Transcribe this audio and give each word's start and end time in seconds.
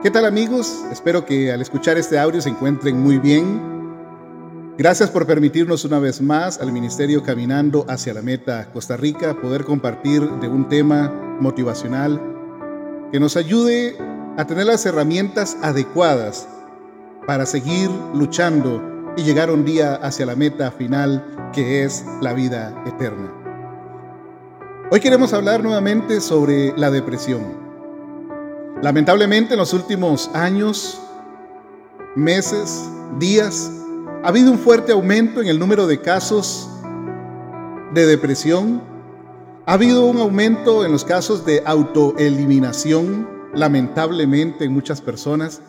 ¿Qué 0.00 0.12
tal 0.12 0.26
amigos? 0.26 0.84
Espero 0.92 1.26
que 1.26 1.50
al 1.50 1.60
escuchar 1.60 1.98
este 1.98 2.20
audio 2.20 2.40
se 2.40 2.48
encuentren 2.48 3.00
muy 3.00 3.18
bien. 3.18 3.60
Gracias 4.78 5.10
por 5.10 5.26
permitirnos 5.26 5.84
una 5.84 5.98
vez 5.98 6.22
más 6.22 6.60
al 6.60 6.70
Ministerio 6.70 7.24
Caminando 7.24 7.84
hacia 7.88 8.14
la 8.14 8.22
Meta 8.22 8.70
Costa 8.72 8.96
Rica 8.96 9.34
poder 9.40 9.64
compartir 9.64 10.22
de 10.22 10.46
un 10.46 10.68
tema 10.68 11.08
motivacional 11.40 12.22
que 13.10 13.18
nos 13.18 13.36
ayude 13.36 13.96
a 14.36 14.46
tener 14.46 14.66
las 14.66 14.86
herramientas 14.86 15.56
adecuadas 15.62 16.48
para 17.26 17.44
seguir 17.44 17.90
luchando 18.14 19.12
y 19.16 19.24
llegar 19.24 19.50
un 19.50 19.64
día 19.64 19.96
hacia 19.96 20.26
la 20.26 20.36
meta 20.36 20.70
final 20.70 21.50
que 21.52 21.82
es 21.82 22.04
la 22.22 22.34
vida 22.34 22.84
eterna. 22.86 23.34
Hoy 24.92 25.00
queremos 25.00 25.32
hablar 25.32 25.60
nuevamente 25.64 26.20
sobre 26.20 26.72
la 26.76 26.92
depresión. 26.92 27.57
Lamentablemente 28.82 29.54
en 29.54 29.58
los 29.58 29.72
últimos 29.72 30.30
años, 30.34 31.00
meses, 32.14 32.88
días, 33.18 33.72
ha 34.22 34.28
habido 34.28 34.52
un 34.52 34.58
fuerte 34.58 34.92
aumento 34.92 35.40
en 35.40 35.48
el 35.48 35.58
número 35.58 35.88
de 35.88 36.00
casos 36.00 36.70
de 37.92 38.06
depresión. 38.06 38.80
Ha 39.66 39.72
habido 39.72 40.06
un 40.06 40.18
aumento 40.18 40.84
en 40.84 40.92
los 40.92 41.04
casos 41.04 41.44
de 41.44 41.60
autoeliminación, 41.66 43.28
lamentablemente 43.52 44.64
en 44.64 44.72
muchas 44.72 45.00
personas. 45.00 45.60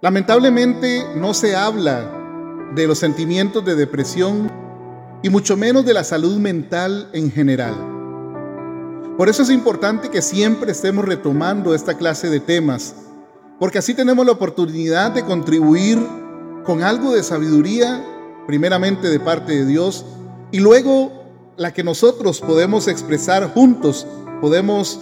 Lamentablemente 0.00 1.04
no 1.16 1.34
se 1.34 1.54
habla 1.54 2.10
de 2.74 2.86
los 2.86 2.98
sentimientos 2.98 3.62
de 3.62 3.74
depresión 3.74 4.50
y 5.22 5.28
mucho 5.28 5.54
menos 5.56 5.84
de 5.84 5.92
la 5.92 6.04
salud 6.04 6.38
mental 6.38 7.10
en 7.12 7.30
general. 7.30 7.93
Por 9.16 9.28
eso 9.28 9.42
es 9.44 9.50
importante 9.50 10.10
que 10.10 10.22
siempre 10.22 10.72
estemos 10.72 11.04
retomando 11.04 11.72
esta 11.72 11.96
clase 11.96 12.28
de 12.30 12.40
temas, 12.40 12.96
porque 13.60 13.78
así 13.78 13.94
tenemos 13.94 14.26
la 14.26 14.32
oportunidad 14.32 15.12
de 15.12 15.24
contribuir 15.24 15.98
con 16.64 16.82
algo 16.82 17.12
de 17.12 17.22
sabiduría, 17.22 18.04
primeramente 18.48 19.08
de 19.08 19.20
parte 19.20 19.52
de 19.52 19.66
Dios, 19.66 20.04
y 20.50 20.58
luego 20.58 21.12
la 21.56 21.72
que 21.72 21.84
nosotros 21.84 22.40
podemos 22.40 22.88
expresar 22.88 23.54
juntos, 23.54 24.04
podemos 24.40 24.98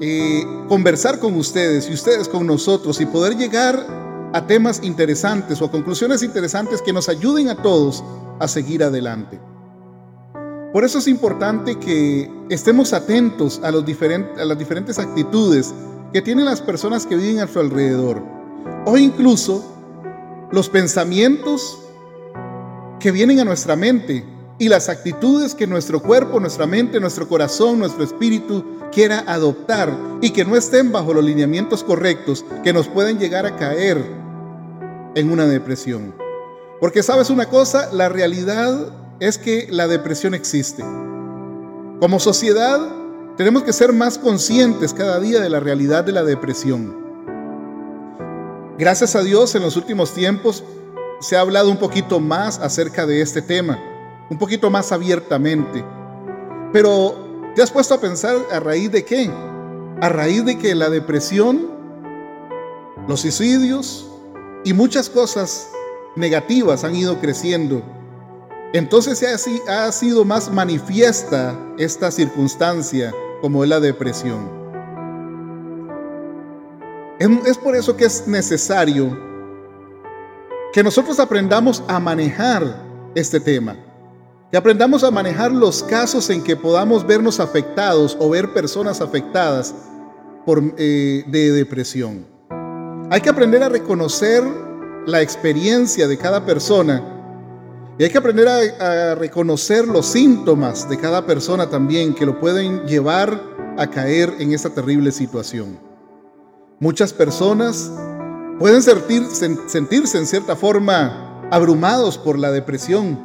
eh, 0.00 0.44
conversar 0.68 1.20
con 1.20 1.36
ustedes 1.36 1.88
y 1.88 1.94
ustedes 1.94 2.28
con 2.28 2.44
nosotros 2.44 3.00
y 3.00 3.06
poder 3.06 3.36
llegar 3.36 3.86
a 4.32 4.46
temas 4.48 4.80
interesantes 4.82 5.62
o 5.62 5.66
a 5.66 5.70
conclusiones 5.70 6.24
interesantes 6.24 6.82
que 6.82 6.92
nos 6.92 7.08
ayuden 7.08 7.48
a 7.50 7.62
todos 7.62 8.02
a 8.40 8.48
seguir 8.48 8.82
adelante. 8.82 9.51
Por 10.72 10.84
eso 10.84 10.98
es 10.98 11.06
importante 11.06 11.78
que 11.78 12.30
estemos 12.48 12.94
atentos 12.94 13.60
a, 13.62 13.70
las 13.70 13.84
diferentes 13.84 14.98
actitudes 14.98 15.74
que 16.14 16.22
tienen 16.22 16.46
las 16.46 16.62
personas 16.62 17.04
que 17.04 17.16
viven 17.16 17.40
a 17.40 17.46
su 17.46 17.60
alrededor. 17.60 18.22
O 18.86 18.96
incluso 18.96 19.62
los 20.50 20.70
pensamientos 20.70 21.78
que 23.00 23.10
vienen 23.10 23.40
a 23.40 23.44
nuestra 23.44 23.76
mente 23.76 24.24
y 24.58 24.68
las 24.68 24.88
actitudes 24.88 25.54
que 25.54 25.66
nuestro 25.66 26.00
cuerpo, 26.00 26.40
nuestra 26.40 26.66
mente, 26.66 27.00
nuestro 27.00 27.28
corazón, 27.28 27.78
nuestro 27.78 28.04
espíritu 28.04 28.64
quiera 28.92 29.24
adoptar 29.26 29.94
y 30.22 30.30
que 30.30 30.44
no 30.44 30.56
estén 30.56 30.90
bajo 30.90 31.12
los 31.12 31.24
lineamientos 31.24 31.84
correctos 31.84 32.46
que 32.64 32.72
nos 32.72 32.88
pueden 32.88 33.18
llegar 33.18 33.44
a 33.44 33.56
caer 33.56 34.02
en 35.14 35.30
una 35.30 35.46
depresión. 35.46 36.14
Porque 36.80 37.02
sabes 37.02 37.28
una 37.28 37.46
cosa, 37.46 37.92
la 37.92 38.08
realidad 38.08 38.92
es 39.22 39.38
que 39.38 39.68
la 39.70 39.86
depresión 39.86 40.34
existe. 40.34 40.82
Como 42.00 42.18
sociedad, 42.18 42.80
tenemos 43.36 43.62
que 43.62 43.72
ser 43.72 43.92
más 43.92 44.18
conscientes 44.18 44.92
cada 44.92 45.20
día 45.20 45.40
de 45.40 45.48
la 45.48 45.60
realidad 45.60 46.02
de 46.02 46.10
la 46.10 46.24
depresión. 46.24 46.92
Gracias 48.78 49.14
a 49.14 49.22
Dios, 49.22 49.54
en 49.54 49.62
los 49.62 49.76
últimos 49.76 50.12
tiempos 50.12 50.64
se 51.20 51.36
ha 51.36 51.40
hablado 51.40 51.70
un 51.70 51.76
poquito 51.76 52.18
más 52.18 52.58
acerca 52.58 53.06
de 53.06 53.22
este 53.22 53.42
tema, 53.42 53.78
un 54.28 54.38
poquito 54.38 54.70
más 54.70 54.90
abiertamente. 54.90 55.84
Pero, 56.72 57.14
¿te 57.54 57.62
has 57.62 57.70
puesto 57.70 57.94
a 57.94 58.00
pensar 58.00 58.34
a 58.50 58.58
raíz 58.58 58.90
de 58.90 59.04
qué? 59.04 59.30
A 60.00 60.08
raíz 60.08 60.44
de 60.44 60.58
que 60.58 60.74
la 60.74 60.90
depresión, 60.90 61.70
los 63.06 63.20
suicidios 63.20 64.10
y 64.64 64.72
muchas 64.72 65.08
cosas 65.08 65.70
negativas 66.16 66.82
han 66.82 66.96
ido 66.96 67.20
creciendo 67.20 68.01
entonces 68.72 69.22
ha 69.68 69.92
sido 69.92 70.24
más 70.24 70.50
manifiesta 70.50 71.58
esta 71.78 72.10
circunstancia 72.10 73.12
como 73.40 73.64
es 73.64 73.70
la 73.70 73.80
depresión. 73.80 74.62
Es 77.18 77.58
por 77.58 77.76
eso 77.76 77.96
que 77.96 78.06
es 78.06 78.26
necesario 78.26 79.16
que 80.72 80.82
nosotros 80.82 81.20
aprendamos 81.20 81.82
a 81.86 82.00
manejar 82.00 82.64
este 83.14 83.38
tema, 83.38 83.76
que 84.50 84.56
aprendamos 84.56 85.04
a 85.04 85.10
manejar 85.10 85.52
los 85.52 85.82
casos 85.82 86.30
en 86.30 86.42
que 86.42 86.56
podamos 86.56 87.06
vernos 87.06 87.40
afectados 87.40 88.16
o 88.18 88.30
ver 88.30 88.52
personas 88.54 89.00
afectadas 89.00 89.74
por, 90.46 90.62
eh, 90.78 91.24
de 91.26 91.52
depresión. 91.52 92.26
Hay 93.10 93.20
que 93.20 93.28
aprender 93.28 93.62
a 93.62 93.68
reconocer 93.68 94.42
la 95.06 95.20
experiencia 95.20 96.08
de 96.08 96.16
cada 96.16 96.44
persona 96.46 97.11
y 97.98 98.04
hay 98.04 98.10
que 98.10 98.18
aprender 98.18 98.48
a, 98.48 99.14
reconocer 99.14 99.86
los 99.86 100.06
síntomas 100.06 100.88
de 100.88 100.98
cada 100.98 101.26
persona 101.26 101.68
también 101.68 102.14
que 102.14 102.24
lo 102.24 102.40
pueden 102.40 102.86
llevar 102.86 103.40
a 103.76 103.86
caer 103.86 104.34
en 104.38 104.52
esta 104.52 104.70
terrible 104.70 105.12
situación. 105.12 105.78
Muchas 106.80 107.12
personas 107.12 107.90
pueden 108.58 108.82
sentirse 108.82 110.18
en 110.18 110.26
cierta 110.26 110.56
forma 110.56 111.48
abrumados 111.50 112.16
por 112.16 112.38
la 112.38 112.50
depresión 112.50 113.18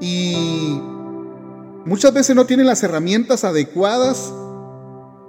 y 0.00 0.80
muchas 1.84 2.14
veces 2.14 2.34
no 2.34 2.46
tienen 2.46 2.66
las 2.66 2.82
herramientas 2.82 3.44
adecuadas 3.44 4.32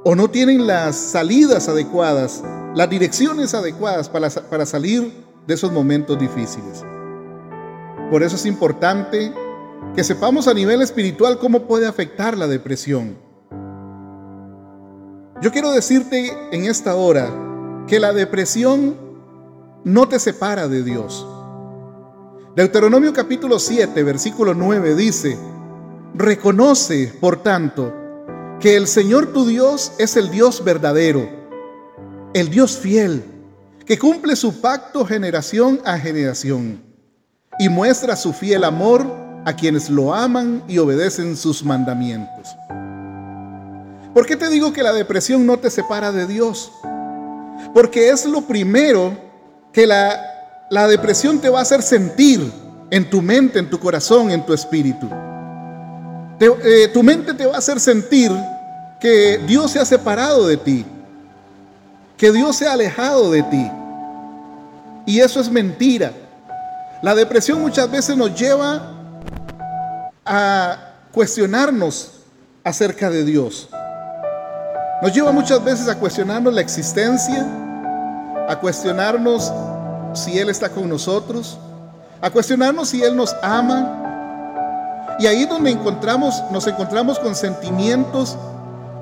o 0.03 0.15
no 0.15 0.29
tienen 0.29 0.65
las 0.65 0.95
salidas 0.95 1.67
adecuadas, 1.67 2.43
las 2.75 2.89
direcciones 2.89 3.53
adecuadas 3.53 4.09
para, 4.09 4.29
para 4.29 4.65
salir 4.65 5.13
de 5.45 5.53
esos 5.53 5.71
momentos 5.71 6.17
difíciles. 6.17 6.83
Por 8.11 8.23
eso 8.23 8.35
es 8.35 8.45
importante 8.45 9.33
que 9.95 10.03
sepamos 10.03 10.49
a 10.49 10.53
nivel 10.53 10.81
espiritual 10.81 11.39
cómo 11.39 11.61
puede 11.61 11.87
afectar 11.87 12.37
la 12.37 12.45
depresión. 12.45 13.17
Yo 15.41 15.49
quiero 15.49 15.71
decirte 15.71 16.29
en 16.51 16.65
esta 16.65 16.95
hora 16.95 17.29
que 17.87 18.01
la 18.01 18.11
depresión 18.11 18.97
no 19.85 20.09
te 20.09 20.19
separa 20.19 20.67
de 20.67 20.83
Dios. 20.83 21.25
Deuteronomio 22.53 23.13
capítulo 23.13 23.59
7, 23.59 24.03
versículo 24.03 24.53
9 24.53 24.93
dice, 24.95 25.39
reconoce, 26.13 27.13
por 27.21 27.41
tanto, 27.41 27.93
que 28.59 28.75
el 28.75 28.87
Señor 28.87 29.27
tu 29.27 29.45
Dios 29.45 29.93
es 29.99 30.17
el 30.17 30.29
Dios 30.31 30.65
verdadero, 30.65 31.29
el 32.33 32.49
Dios 32.49 32.77
fiel, 32.77 33.23
que 33.85 33.97
cumple 33.97 34.35
su 34.35 34.59
pacto 34.59 35.05
generación 35.05 35.79
a 35.85 35.97
generación 35.97 36.90
y 37.61 37.69
muestra 37.69 38.15
su 38.15 38.33
fiel 38.33 38.63
amor 38.63 39.05
a 39.45 39.53
quienes 39.53 39.87
lo 39.87 40.15
aman 40.15 40.63
y 40.67 40.79
obedecen 40.79 41.37
sus 41.37 41.63
mandamientos. 41.63 42.57
¿Por 44.15 44.25
qué 44.25 44.35
te 44.35 44.49
digo 44.49 44.73
que 44.73 44.81
la 44.81 44.91
depresión 44.93 45.45
no 45.45 45.59
te 45.59 45.69
separa 45.69 46.11
de 46.11 46.25
Dios? 46.25 46.71
Porque 47.71 48.09
es 48.09 48.25
lo 48.25 48.41
primero 48.41 49.15
que 49.71 49.85
la, 49.85 50.19
la 50.71 50.87
depresión 50.87 51.37
te 51.37 51.49
va 51.49 51.59
a 51.59 51.61
hacer 51.61 51.83
sentir 51.83 52.51
en 52.89 53.07
tu 53.07 53.21
mente, 53.21 53.59
en 53.59 53.69
tu 53.69 53.79
corazón, 53.79 54.31
en 54.31 54.43
tu 54.43 54.53
espíritu. 54.55 55.07
Eh, 56.39 56.89
tu 56.91 57.03
mente 57.03 57.35
te 57.35 57.45
va 57.45 57.53
a 57.53 57.59
hacer 57.59 57.79
sentir 57.79 58.31
que 58.99 59.39
Dios 59.45 59.69
se 59.69 59.79
ha 59.79 59.85
separado 59.85 60.47
de 60.47 60.57
ti, 60.57 60.83
que 62.17 62.31
Dios 62.31 62.55
se 62.55 62.65
ha 62.65 62.73
alejado 62.73 63.29
de 63.29 63.43
ti. 63.43 63.71
Y 65.05 65.19
eso 65.19 65.39
es 65.39 65.51
mentira. 65.51 66.11
La 67.01 67.15
depresión 67.15 67.59
muchas 67.59 67.89
veces 67.89 68.15
nos 68.15 68.39
lleva 68.39 68.79
a 70.23 70.77
cuestionarnos 71.11 72.11
acerca 72.63 73.09
de 73.09 73.25
Dios. 73.25 73.69
Nos 75.01 75.11
lleva 75.11 75.31
muchas 75.31 75.63
veces 75.63 75.89
a 75.89 75.97
cuestionarnos 75.97 76.53
la 76.53 76.61
existencia, 76.61 77.43
a 78.47 78.55
cuestionarnos 78.59 79.51
si 80.13 80.37
Él 80.37 80.49
está 80.49 80.69
con 80.69 80.87
nosotros, 80.87 81.57
a 82.21 82.29
cuestionarnos 82.29 82.89
si 82.89 83.01
Él 83.01 83.15
nos 83.15 83.35
ama. 83.41 85.17
Y 85.17 85.25
ahí 85.25 85.45
donde 85.45 85.71
encontramos, 85.71 86.43
nos 86.51 86.67
encontramos 86.67 87.17
con 87.17 87.33
sentimientos 87.33 88.37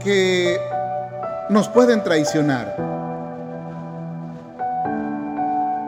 que 0.01 0.57
nos 1.49 1.67
pueden 1.67 2.01
traicionar. 2.01 2.88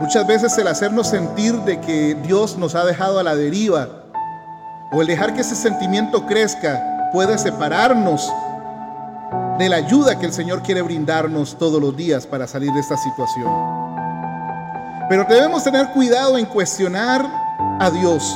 Muchas 0.02 0.26
veces 0.26 0.58
el 0.58 0.68
hacernos 0.68 1.08
sentir 1.08 1.54
de 1.60 1.80
que 1.80 2.16
Dios 2.24 2.58
nos 2.58 2.74
ha 2.74 2.84
dejado 2.84 3.20
a 3.20 3.24
la 3.24 3.36
deriva 3.36 3.88
o 4.92 5.02
el 5.02 5.08
dejar 5.08 5.36
que 5.36 5.42
ese 5.42 5.56
sentimiento 5.56 6.26
crezca 6.26 7.10
puede 7.14 7.38
separarnos 7.38 8.34
de 9.60 9.70
la 9.70 9.76
ayuda 9.76 10.18
que 10.18 10.26
el 10.26 10.34
Señor 10.34 10.64
quiere 10.64 10.82
brindarnos 10.82 11.56
todos 11.56 11.80
los 11.80 11.96
días 11.96 12.26
para 12.26 12.48
salir 12.48 12.72
de 12.72 12.80
esta 12.80 12.98
situación. 12.98 13.48
Pero 15.08 15.24
debemos 15.30 15.64
tener 15.64 15.92
cuidado 15.92 16.36
en 16.36 16.48
cuestionar 16.48 17.24
a 17.80 17.92
Dios. 17.92 18.36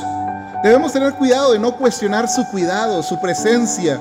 Debemos 0.62 0.92
tener 0.92 1.14
cuidado 1.14 1.52
de 1.52 1.58
no 1.58 1.76
cuestionar 1.76 2.28
su 2.28 2.46
cuidado, 2.46 3.02
su 3.02 3.20
presencia. 3.20 3.98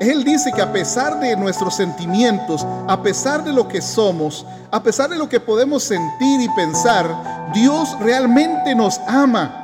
Él 0.00 0.24
dice 0.24 0.52
que 0.52 0.60
a 0.60 0.72
pesar 0.72 1.20
de 1.20 1.36
nuestros 1.36 1.76
sentimientos, 1.76 2.66
a 2.88 3.00
pesar 3.02 3.44
de 3.44 3.52
lo 3.52 3.68
que 3.68 3.80
somos, 3.80 4.44
a 4.70 4.82
pesar 4.82 5.08
de 5.08 5.16
lo 5.16 5.28
que 5.28 5.40
podemos 5.40 5.84
sentir 5.84 6.40
y 6.40 6.48
pensar, 6.50 7.52
Dios 7.52 7.96
realmente 8.00 8.74
nos 8.74 9.00
ama. 9.06 9.60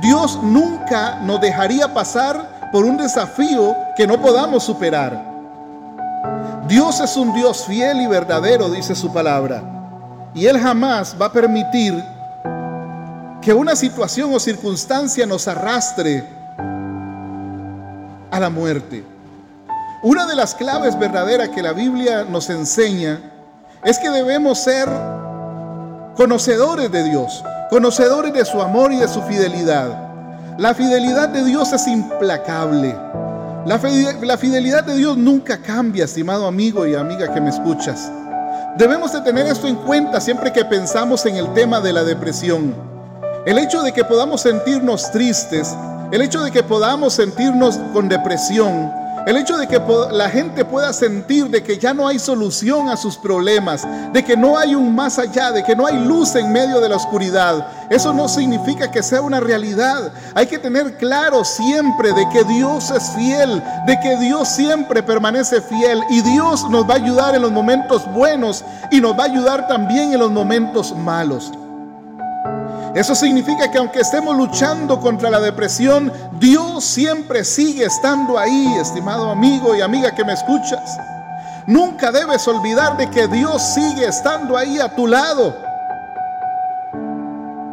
Dios 0.00 0.38
nunca 0.42 1.18
nos 1.22 1.40
dejaría 1.40 1.92
pasar 1.92 2.70
por 2.72 2.84
un 2.84 2.96
desafío 2.96 3.74
que 3.96 4.06
no 4.06 4.20
podamos 4.20 4.62
superar. 4.62 5.28
Dios 6.68 7.00
es 7.00 7.16
un 7.16 7.32
Dios 7.34 7.64
fiel 7.66 8.00
y 8.00 8.06
verdadero, 8.06 8.70
dice 8.70 8.94
su 8.94 9.12
palabra. 9.12 9.62
Y 10.34 10.46
Él 10.46 10.56
jamás 10.58 11.16
va 11.20 11.26
a 11.26 11.32
permitir 11.32 12.04
que 13.42 13.52
una 13.52 13.74
situación 13.74 14.32
o 14.32 14.38
circunstancia 14.38 15.26
nos 15.26 15.48
arrastre 15.48 16.39
la 18.40 18.50
muerte. 18.50 19.04
Una 20.02 20.26
de 20.26 20.34
las 20.34 20.54
claves 20.54 20.98
verdaderas 20.98 21.50
que 21.50 21.62
la 21.62 21.72
Biblia 21.72 22.24
nos 22.24 22.48
enseña 22.50 23.20
es 23.84 23.98
que 23.98 24.10
debemos 24.10 24.58
ser 24.58 24.88
conocedores 26.16 26.90
de 26.90 27.04
Dios, 27.04 27.44
conocedores 27.70 28.32
de 28.32 28.44
su 28.44 28.60
amor 28.60 28.92
y 28.92 28.96
de 28.96 29.08
su 29.08 29.22
fidelidad. 29.22 30.10
La 30.58 30.74
fidelidad 30.74 31.28
de 31.28 31.44
Dios 31.44 31.72
es 31.72 31.86
implacable. 31.86 32.94
La, 33.66 33.78
fidelidad 34.38 34.84
de 34.84 34.96
Dios 34.96 35.18
nunca 35.18 35.58
cambia, 35.60 36.06
estimado 36.06 36.46
amigo 36.46 36.86
y 36.86 36.94
amiga 36.94 37.32
que 37.32 37.40
me 37.40 37.50
escuchas. 37.50 38.10
Debemos 38.76 39.12
de 39.12 39.20
tener 39.20 39.46
esto 39.46 39.66
en 39.66 39.76
cuenta 39.76 40.20
siempre 40.20 40.52
que 40.52 40.64
pensamos 40.64 41.26
en 41.26 41.36
el 41.36 41.52
tema 41.52 41.80
de 41.80 41.92
la 41.92 42.04
depresión. 42.04 42.74
El 43.44 43.58
hecho 43.58 43.82
de 43.82 43.92
que 43.92 44.04
podamos 44.04 44.42
sentirnos 44.42 45.10
tristes, 45.10 45.74
el 46.12 46.22
hecho 46.22 46.42
de 46.42 46.50
que 46.50 46.62
podamos 46.62 47.14
sentirnos 47.14 47.78
con 47.92 48.08
depresión, 48.08 48.92
el 49.26 49.36
hecho 49.36 49.56
de 49.58 49.68
que 49.68 49.80
la 50.12 50.28
gente 50.30 50.64
pueda 50.64 50.92
sentir 50.92 51.48
de 51.50 51.62
que 51.62 51.78
ya 51.78 51.92
no 51.92 52.08
hay 52.08 52.18
solución 52.18 52.88
a 52.88 52.96
sus 52.96 53.16
problemas, 53.16 53.86
de 54.12 54.24
que 54.24 54.36
no 54.36 54.58
hay 54.58 54.74
un 54.74 54.94
más 54.94 55.18
allá, 55.18 55.52
de 55.52 55.62
que 55.62 55.76
no 55.76 55.86
hay 55.86 55.98
luz 55.98 56.34
en 56.34 56.50
medio 56.50 56.80
de 56.80 56.88
la 56.88 56.96
oscuridad, 56.96 57.66
eso 57.90 58.12
no 58.12 58.28
significa 58.28 58.90
que 58.90 59.02
sea 59.02 59.20
una 59.20 59.40
realidad. 59.40 60.12
Hay 60.34 60.46
que 60.46 60.58
tener 60.58 60.96
claro 60.96 61.44
siempre 61.44 62.12
de 62.12 62.28
que 62.30 62.44
Dios 62.44 62.90
es 62.90 63.10
fiel, 63.10 63.62
de 63.86 64.00
que 64.00 64.16
Dios 64.16 64.48
siempre 64.48 65.02
permanece 65.02 65.60
fiel 65.60 66.00
y 66.10 66.22
Dios 66.22 66.68
nos 66.70 66.88
va 66.88 66.94
a 66.94 66.96
ayudar 66.96 67.34
en 67.34 67.42
los 67.42 67.52
momentos 67.52 68.10
buenos 68.12 68.64
y 68.90 69.00
nos 69.00 69.18
va 69.18 69.24
a 69.24 69.26
ayudar 69.26 69.68
también 69.68 70.12
en 70.12 70.20
los 70.20 70.30
momentos 70.30 70.94
malos. 70.96 71.52
Eso 72.94 73.14
significa 73.14 73.70
que 73.70 73.78
aunque 73.78 74.00
estemos 74.00 74.36
luchando 74.36 74.98
contra 74.98 75.30
la 75.30 75.40
depresión, 75.40 76.12
Dios 76.40 76.84
siempre 76.84 77.44
sigue 77.44 77.84
estando 77.84 78.36
ahí, 78.36 78.74
estimado 78.80 79.30
amigo 79.30 79.76
y 79.76 79.80
amiga 79.80 80.12
que 80.12 80.24
me 80.24 80.32
escuchas. 80.32 80.98
Nunca 81.68 82.10
debes 82.10 82.48
olvidar 82.48 82.96
de 82.96 83.08
que 83.08 83.28
Dios 83.28 83.62
sigue 83.62 84.06
estando 84.06 84.56
ahí 84.56 84.80
a 84.80 84.94
tu 84.94 85.06
lado. 85.06 85.54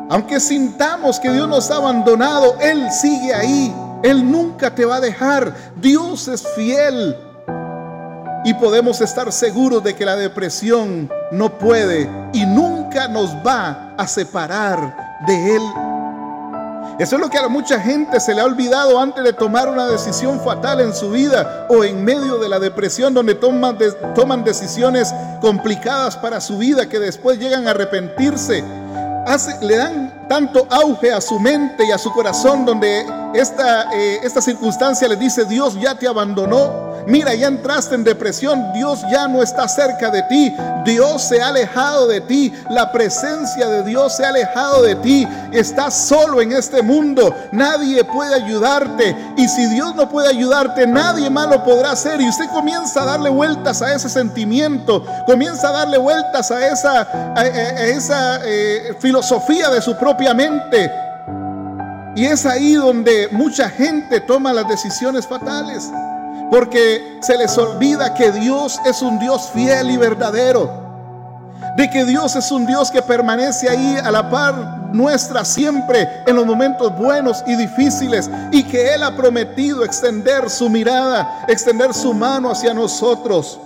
Aunque 0.09 0.39
sintamos 0.39 1.19
que 1.19 1.31
Dios 1.31 1.47
nos 1.49 1.71
ha 1.71 1.77
abandonado, 1.77 2.55
Él 2.61 2.91
sigue 2.91 3.33
ahí. 3.33 3.75
Él 4.03 4.29
nunca 4.29 4.73
te 4.75 4.85
va 4.85 4.97
a 4.97 5.01
dejar. 5.01 5.51
Dios 5.77 6.27
es 6.27 6.47
fiel. 6.55 7.17
Y 8.45 8.53
podemos 8.53 9.01
estar 9.01 9.31
seguros 9.31 9.83
de 9.83 9.95
que 9.95 10.05
la 10.05 10.15
depresión 10.15 11.09
no 11.31 11.57
puede 11.57 12.07
y 12.33 12.45
nunca 12.45 13.07
nos 13.07 13.35
va 13.45 13.95
a 13.97 14.07
separar 14.07 15.06
de 15.25 15.55
Él. 15.55 15.61
Eso 16.99 17.15
es 17.15 17.21
lo 17.21 17.29
que 17.29 17.37
a 17.37 17.47
mucha 17.47 17.79
gente 17.79 18.19
se 18.19 18.33
le 18.33 18.41
ha 18.41 18.45
olvidado 18.45 18.99
antes 18.99 19.23
de 19.23 19.31
tomar 19.31 19.69
una 19.69 19.87
decisión 19.87 20.39
fatal 20.39 20.81
en 20.81 20.95
su 20.95 21.11
vida 21.11 21.67
o 21.69 21.83
en 21.83 22.03
medio 22.03 22.39
de 22.39 22.49
la 22.49 22.59
depresión 22.59 23.13
donde 23.13 23.35
toman, 23.35 24.43
decisiones 24.43 25.13
complicadas 25.39 26.17
para 26.17 26.41
su 26.41 26.57
vida 26.57 26.89
que 26.89 26.97
después 26.97 27.37
llegan 27.37 27.67
a 27.67 27.71
arrepentirse. 27.71 28.63
le 29.61 29.77
dan 29.77 30.16
tanto 30.27 30.67
auge 30.69 31.11
a 31.11 31.21
su 31.21 31.39
mente 31.39 31.85
y 31.85 31.91
a 31.91 31.97
su 31.97 32.11
corazón 32.11 32.65
donde 32.65 33.05
esta, 33.33 33.93
eh, 33.93 34.19
esta 34.23 34.41
circunstancia 34.41 35.07
le 35.07 35.15
dice 35.15 35.45
Dios 35.45 35.79
ya 35.79 35.95
te 35.95 36.07
abandonó. 36.07 36.87
Mira, 37.07 37.33
ya 37.33 37.47
entraste 37.47 37.95
en 37.95 38.03
depresión, 38.03 38.73
Dios 38.73 38.99
ya 39.09 39.29
no 39.29 39.41
está 39.41 39.65
cerca 39.69 40.11
de 40.11 40.23
ti, 40.23 40.53
Dios 40.83 41.21
se 41.21 41.41
ha 41.41 41.47
alejado 41.47 42.05
de 42.05 42.19
ti, 42.19 42.51
la 42.69 42.91
presencia 42.91 43.65
de 43.69 43.83
Dios 43.83 44.17
se 44.17 44.25
ha 44.25 44.29
alejado 44.29 44.81
de 44.81 44.95
ti, 44.95 45.25
estás 45.53 45.93
solo 45.93 46.41
en 46.41 46.51
este 46.51 46.81
mundo, 46.81 47.33
nadie 47.53 48.03
puede 48.03 48.35
ayudarte. 48.35 49.15
Y 49.37 49.47
si 49.47 49.67
Dios 49.67 49.95
no 49.95 50.09
puede 50.09 50.27
ayudarte, 50.27 50.85
nadie 50.85 51.29
más 51.29 51.47
lo 51.47 51.63
podrá 51.63 51.91
hacer. 51.91 52.19
Y 52.19 52.27
usted 52.27 52.49
comienza 52.49 53.03
a 53.03 53.05
darle 53.05 53.29
vueltas 53.29 53.81
a 53.81 53.93
ese 53.95 54.09
sentimiento, 54.09 55.05
comienza 55.25 55.69
a 55.69 55.71
darle 55.71 55.97
vueltas 55.97 56.51
a 56.51 56.67
esa, 56.67 57.07
esa 57.85 58.41
eh, 58.43 58.97
filosofía 58.99 59.69
de 59.69 59.81
su 59.81 59.95
propia 59.95 60.16
Y 62.15 62.25
es 62.25 62.45
ahí 62.45 62.73
donde 62.73 63.29
mucha 63.31 63.69
gente 63.69 64.19
toma 64.21 64.51
las 64.51 64.67
decisiones 64.67 65.27
fatales. 65.27 65.91
Porque 66.49 67.19
se 67.21 67.37
les 67.37 67.57
olvida 67.57 68.13
que 68.13 68.31
Dios 68.31 68.79
es 68.85 69.01
un 69.01 69.19
Dios 69.19 69.49
fiel 69.53 69.91
y 69.91 69.97
verdadero. 69.97 70.85
De 71.75 71.89
que 71.89 72.05
Dios 72.05 72.35
es 72.35 72.51
un 72.51 72.65
Dios 72.65 72.89
que 72.89 73.01
permanece 73.01 73.69
ahí 73.69 73.97
a 74.03 74.09
la 74.09 74.29
par 74.29 74.77
nuestra 74.93 75.45
siempre 75.45 76.07
en 76.25 76.35
los 76.35 76.45
momentos 76.45 76.97
buenos 76.97 77.43
y 77.45 77.55
difíciles. 77.55 78.29
Y 78.51 78.63
que 78.63 78.95
Él 78.95 79.03
ha 79.03 79.15
prometido 79.15 79.83
extender 79.83 80.49
su 80.49 80.69
mirada, 80.69 81.45
extender 81.47 81.93
su 81.93 82.13
mano 82.13 82.51
hacia 82.51 82.73
nosotros. 82.73 83.59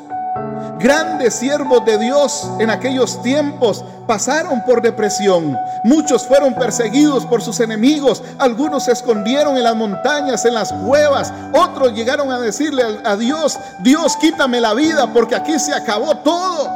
Grandes 0.79 1.35
siervos 1.35 1.85
de 1.85 1.97
Dios 1.97 2.49
en 2.59 2.71
aquellos 2.71 3.21
tiempos 3.21 3.83
pasaron 4.07 4.63
por 4.65 4.81
depresión. 4.81 5.55
Muchos 5.83 6.25
fueron 6.25 6.55
perseguidos 6.55 7.25
por 7.25 7.41
sus 7.41 7.59
enemigos. 7.59 8.23
Algunos 8.39 8.85
se 8.85 8.93
escondieron 8.93 9.57
en 9.57 9.63
las 9.63 9.75
montañas, 9.75 10.43
en 10.45 10.55
las 10.55 10.73
cuevas. 10.73 11.31
Otros 11.53 11.93
llegaron 11.93 12.31
a 12.31 12.39
decirle 12.39 12.83
a 13.03 13.15
Dios, 13.15 13.59
Dios 13.83 14.17
quítame 14.17 14.59
la 14.59 14.73
vida 14.73 15.05
porque 15.13 15.35
aquí 15.35 15.59
se 15.59 15.73
acabó 15.73 16.17
todo. 16.17 16.69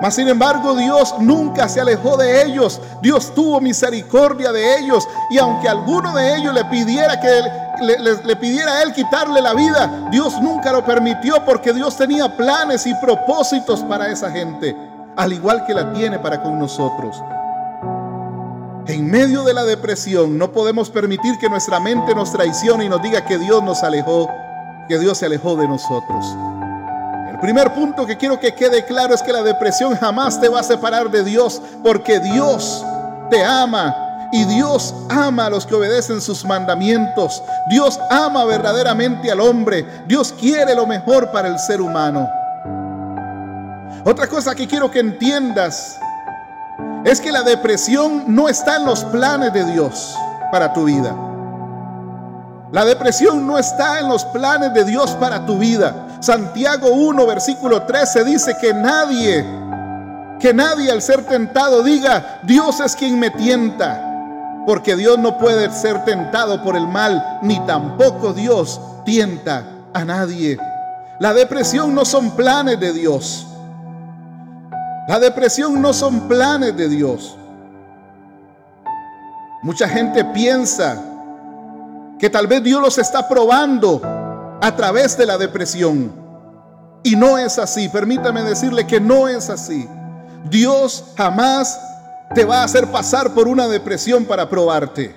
Mas 0.00 0.14
sin 0.14 0.28
embargo 0.28 0.74
Dios 0.74 1.14
nunca 1.18 1.68
se 1.68 1.80
alejó 1.80 2.16
de 2.16 2.44
ellos. 2.44 2.80
Dios 3.02 3.34
tuvo 3.34 3.60
misericordia 3.60 4.52
de 4.52 4.78
ellos. 4.78 5.06
Y 5.30 5.38
aunque 5.38 5.68
alguno 5.68 6.14
de 6.14 6.36
ellos 6.36 6.54
le 6.54 6.64
pidiera 6.66 7.20
que 7.20 7.42
le, 7.80 8.36
pidiera 8.36 8.72
a 8.72 8.82
él 8.82 8.92
quitarle 8.92 9.40
la 9.40 9.54
vida, 9.54 10.08
Dios 10.10 10.40
nunca 10.40 10.72
lo 10.72 10.84
permitió 10.84 11.44
porque 11.44 11.72
Dios 11.72 11.96
tenía 11.96 12.36
planes 12.36 12.86
y 12.86 12.94
propósitos 12.94 13.80
para 13.84 14.08
esa 14.08 14.30
gente, 14.30 14.76
al 15.16 15.32
igual 15.32 15.64
que 15.66 15.74
la 15.74 15.92
tiene 15.92 16.18
para 16.18 16.42
con 16.42 16.58
nosotros. 16.58 17.22
En 18.86 19.10
medio 19.10 19.44
de 19.44 19.54
la 19.54 19.64
depresión 19.64 20.36
no 20.36 20.52
podemos 20.52 20.90
permitir 20.90 21.38
que 21.38 21.48
nuestra 21.48 21.78
mente 21.80 22.14
nos 22.14 22.32
traicione 22.32 22.86
y 22.86 22.88
nos 22.88 23.02
diga 23.02 23.24
que 23.24 23.38
Dios 23.38 23.62
nos 23.62 23.82
alejó, 23.82 24.28
que 24.88 24.98
Dios 24.98 25.18
se 25.18 25.26
alejó 25.26 25.56
de 25.56 25.68
nosotros. 25.68 26.26
El 27.30 27.38
primer 27.38 27.72
punto 27.72 28.06
que 28.06 28.16
quiero 28.16 28.40
que 28.40 28.54
quede 28.54 28.84
claro 28.84 29.14
es 29.14 29.22
que 29.22 29.32
la 29.32 29.42
depresión 29.42 29.96
jamás 29.96 30.40
te 30.40 30.48
va 30.48 30.60
a 30.60 30.64
separar 30.64 31.10
de 31.10 31.24
Dios 31.24 31.62
porque 31.82 32.20
Dios 32.20 32.84
te 33.30 33.44
ama 33.44 34.09
y 34.32 34.44
Dios 34.44 34.94
ama 35.08 35.46
a 35.46 35.50
los 35.50 35.66
que 35.66 35.74
obedecen 35.74 36.20
sus 36.20 36.44
mandamientos. 36.44 37.42
Dios 37.68 37.98
ama 38.10 38.44
verdaderamente 38.44 39.30
al 39.30 39.40
hombre. 39.40 39.84
Dios 40.06 40.32
quiere 40.38 40.74
lo 40.74 40.86
mejor 40.86 41.30
para 41.30 41.48
el 41.48 41.58
ser 41.58 41.80
humano. 41.80 42.28
Otra 44.04 44.28
cosa 44.28 44.54
que 44.54 44.66
quiero 44.66 44.90
que 44.90 45.00
entiendas 45.00 45.98
es 47.04 47.20
que 47.20 47.32
la 47.32 47.42
depresión 47.42 48.24
no 48.28 48.48
está 48.48 48.76
en 48.76 48.86
los 48.86 49.04
planes 49.04 49.52
de 49.52 49.64
Dios 49.64 50.14
para 50.52 50.72
tu 50.72 50.84
vida. 50.84 51.14
La 52.72 52.84
depresión 52.84 53.46
no 53.46 53.58
está 53.58 53.98
en 53.98 54.08
los 54.08 54.24
planes 54.26 54.72
de 54.72 54.84
Dios 54.84 55.10
para 55.12 55.44
tu 55.44 55.58
vida. 55.58 56.06
Santiago 56.20 56.90
1, 56.90 57.26
versículo 57.26 57.82
13 57.82 58.24
dice 58.24 58.56
que 58.60 58.72
nadie, 58.72 59.44
que 60.38 60.54
nadie 60.54 60.90
al 60.90 61.02
ser 61.02 61.24
tentado 61.24 61.82
diga, 61.82 62.38
Dios 62.44 62.78
es 62.80 62.94
quien 62.94 63.18
me 63.18 63.30
tienta. 63.30 64.09
Porque 64.70 64.94
Dios 64.94 65.18
no 65.18 65.36
puede 65.36 65.68
ser 65.72 66.04
tentado 66.04 66.62
por 66.62 66.76
el 66.76 66.86
mal, 66.86 67.40
ni 67.42 67.58
tampoco 67.66 68.32
Dios 68.32 68.80
tienta 69.04 69.64
a 69.92 70.04
nadie. 70.04 70.60
La 71.18 71.34
depresión 71.34 71.92
no 71.92 72.04
son 72.04 72.30
planes 72.36 72.78
de 72.78 72.92
Dios. 72.92 73.48
La 75.08 75.18
depresión 75.18 75.82
no 75.82 75.92
son 75.92 76.28
planes 76.28 76.76
de 76.76 76.88
Dios. 76.88 77.36
Mucha 79.64 79.88
gente 79.88 80.24
piensa 80.26 81.02
que 82.16 82.30
tal 82.30 82.46
vez 82.46 82.62
Dios 82.62 82.80
los 82.80 82.96
está 82.96 83.26
probando 83.26 84.00
a 84.62 84.76
través 84.76 85.18
de 85.18 85.26
la 85.26 85.36
depresión. 85.36 86.12
Y 87.02 87.16
no 87.16 87.38
es 87.38 87.58
así, 87.58 87.88
permítame 87.88 88.44
decirle 88.44 88.86
que 88.86 89.00
no 89.00 89.26
es 89.26 89.50
así. 89.50 89.88
Dios 90.48 91.06
jamás 91.16 91.76
te 92.34 92.44
va 92.44 92.60
a 92.60 92.64
hacer 92.64 92.86
pasar 92.92 93.34
por 93.34 93.48
una 93.48 93.66
depresión 93.66 94.24
para 94.24 94.48
probarte. 94.48 95.14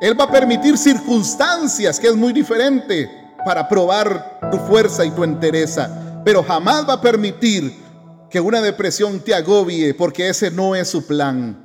Él 0.00 0.18
va 0.18 0.24
a 0.24 0.30
permitir 0.30 0.78
circunstancias, 0.78 1.98
que 1.98 2.08
es 2.08 2.16
muy 2.16 2.32
diferente, 2.32 3.10
para 3.44 3.68
probar 3.68 4.38
tu 4.50 4.58
fuerza 4.58 5.04
y 5.04 5.10
tu 5.10 5.24
entereza. 5.24 6.22
Pero 6.24 6.42
jamás 6.42 6.88
va 6.88 6.94
a 6.94 7.00
permitir 7.00 7.82
que 8.30 8.40
una 8.40 8.60
depresión 8.60 9.20
te 9.20 9.34
agobie, 9.34 9.94
porque 9.94 10.28
ese 10.28 10.50
no 10.50 10.74
es 10.74 10.88
su 10.88 11.06
plan. 11.06 11.60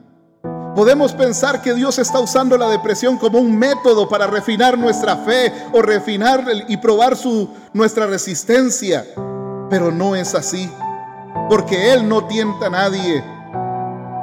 Podemos 0.75 1.13
pensar 1.13 1.61
que 1.61 1.73
Dios 1.73 1.99
está 1.99 2.19
usando 2.19 2.57
la 2.57 2.69
depresión 2.69 3.17
como 3.17 3.39
un 3.39 3.57
método 3.57 4.07
para 4.07 4.27
refinar 4.27 4.77
nuestra 4.77 5.17
fe 5.17 5.51
o 5.73 5.81
refinar 5.81 6.45
y 6.67 6.77
probar 6.77 7.17
su, 7.17 7.49
nuestra 7.73 8.07
resistencia, 8.07 9.05
pero 9.69 9.91
no 9.91 10.15
es 10.15 10.33
así, 10.35 10.69
porque 11.49 11.91
Él 11.91 12.07
no 12.07 12.25
tienta 12.25 12.67
a 12.67 12.69
nadie. 12.69 13.38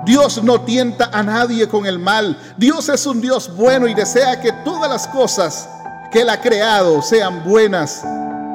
Dios 0.07 0.41
no 0.45 0.61
tienta 0.61 1.11
a 1.13 1.23
nadie 1.25 1.69
con 1.69 1.85
el 1.85 1.99
mal. 1.99 2.39
Dios 2.57 2.89
es 2.89 3.07
un 3.07 3.21
Dios 3.21 3.55
bueno 3.57 3.89
y 3.89 3.95
desea 3.95 4.41
que 4.41 4.53
todas 4.65 4.89
las 4.89 5.09
cosas 5.09 5.69
que 6.13 6.21
Él 6.21 6.31
ha 6.31 6.41
creado 6.41 7.03
sean 7.03 7.43
buenas 7.43 8.05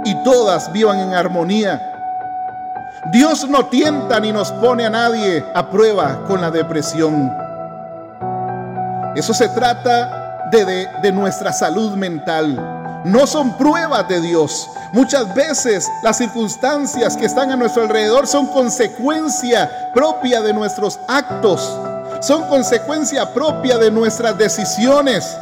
y 0.06 0.16
todas 0.24 0.72
vivan 0.72 1.00
en 1.00 1.14
armonía. 1.14 1.90
Dios 3.12 3.48
no 3.50 3.66
tienta 3.66 4.22
ni 4.22 4.32
nos 4.32 4.50
pone 4.54 4.86
a 4.86 4.90
nadie 4.90 5.44
a 5.54 5.70
prueba 5.70 6.24
con 6.26 6.40
la 6.40 6.50
depresión. 6.50 7.30
Eso 9.14 9.34
se 9.34 9.50
trata 9.50 10.48
de, 10.52 10.88
de, 11.02 11.12
nuestra 11.12 11.52
salud 11.52 11.92
mental. 11.98 12.81
No 13.04 13.26
son 13.26 13.58
pruebas 13.58 14.08
de 14.08 14.22
Dios. 14.22 14.70
Muchas 14.94 15.34
veces 15.34 15.90
las 16.04 16.18
circunstancias 16.18 17.18
que 17.18 17.26
están 17.26 17.52
a 17.52 17.56
nuestro 17.56 17.84
alrededor 17.84 18.28
son 18.28 18.48
consecuencia 18.48 19.92
propia 19.94 20.42
de 20.42 20.54
nuestros 20.54 21.00
actos. 21.08 21.78
Son 22.22 22.44
consecuencia 22.44 23.34
propia 23.34 23.78
de 23.78 23.90
nuestras 23.90 24.38
decisiones. 24.38 25.36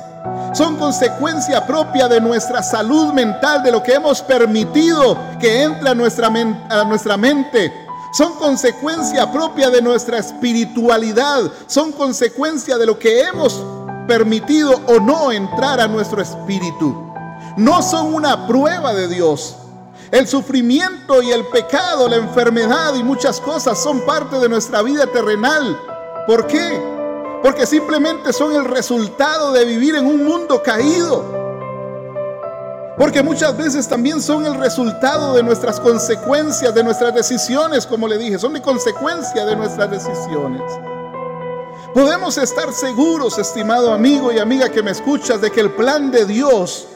Son 0.54 0.78
consecuencia 0.78 1.66
propia 1.66 2.08
de 2.08 2.22
nuestra 2.22 2.64
salud 2.64 3.14
mental, 3.14 3.62
de 3.62 3.72
lo 3.72 3.84
que 3.84 3.94
hemos 3.94 4.22
permitido 4.22 5.18
que 5.40 5.64
entre 5.64 5.90
a 5.90 5.96
nuestra, 5.96 6.28
a 6.70 6.84
nuestra 6.86 7.18
mente 7.18 7.72
son 8.12 8.34
consecuencia 8.36 9.32
propia 9.32 9.70
de 9.70 9.82
nuestra 9.82 10.18
espiritualidad, 10.18 11.42
son 11.68 11.92
consecuencia 11.92 12.78
de 12.78 12.88
lo 12.88 12.98
que 12.98 13.22
hemos 13.22 13.64
permitido 14.08 14.82
o 14.88 15.00
no 15.00 15.32
entrar 15.32 15.80
a 15.80 15.88
nuestro 15.88 16.22
espíritu. 16.22 17.09
No 17.60 17.82
son 17.82 18.14
una 18.14 18.48
prueba 18.48 18.94
de 18.94 19.10
Dios. 19.10 19.54
El 20.12 20.30
sufrimiento 20.30 21.22
y 21.22 21.32
el 21.32 21.46
pecado, 21.48 22.08
la 22.08 22.16
enfermedad 22.16 22.96
y 22.96 23.04
muchas 23.04 23.42
cosas 23.42 23.78
son 23.78 24.06
parte 24.06 24.40
de 24.40 24.48
nuestra 24.48 24.82
vida 24.82 25.06
terrenal. 25.08 25.78
¿Por 26.26 26.48
qué? 26.48 26.82
Porque 27.44 27.66
simplemente 27.66 28.32
son 28.32 28.56
el 28.56 28.64
resultado 28.64 29.52
de 29.52 29.66
vivir 29.66 29.96
en 29.96 30.06
un 30.06 30.24
mundo 30.24 30.64
caído. 30.64 31.26
Porque 32.98 33.22
muchas 33.22 33.58
veces 33.58 33.90
también 33.90 34.22
son 34.22 34.46
el 34.46 34.56
resultado 34.56 35.34
de 35.34 35.44
nuestras 35.44 35.82
consecuencias, 35.82 36.74
de 36.74 36.82
nuestras 36.82 37.14
decisiones, 37.14 37.86
como 37.86 38.08
le 38.08 38.18
dije, 38.18 38.40
son 38.40 38.54
de 38.54 38.62
consecuencia 38.62 39.46
de 39.46 39.58
nuestras 39.58 39.92
decisiones. 39.92 40.62
Podemos 41.94 42.38
estar 42.38 42.72
seguros, 42.72 43.38
estimado 43.38 43.92
amigo 43.92 44.32
y 44.32 44.40
amiga 44.40 44.70
que 44.70 44.82
me 44.82 44.92
escuchas, 44.92 45.42
de 45.42 45.52
que 45.52 45.60
el 45.60 45.72
plan 45.72 46.10
de 46.10 46.24
Dios 46.24 46.88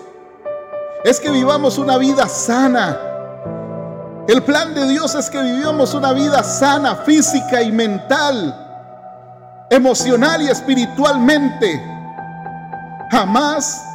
es 1.04 1.20
que 1.20 1.30
vivamos 1.30 1.78
una 1.78 1.98
vida 1.98 2.28
sana. 2.28 2.98
El 4.28 4.42
plan 4.44 4.74
de 4.74 4.88
Dios 4.88 5.16
es 5.16 5.30
que 5.30 5.42
vivamos 5.42 5.94
una 5.94 6.14
vida 6.14 6.44
sana, 6.44 6.96
física 6.96 7.62
y 7.62 7.72
mental, 7.72 9.68
emocional 9.70 10.42
y 10.42 10.48
espiritualmente. 10.48 11.84
Jamás 13.12 13.86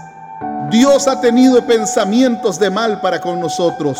Dios 0.70 1.08
ha 1.08 1.20
tenido 1.20 1.66
pensamientos 1.66 2.58
de 2.58 2.68
mal 2.68 3.00
para 3.00 3.20
con 3.20 3.40
nosotros. 3.40 3.98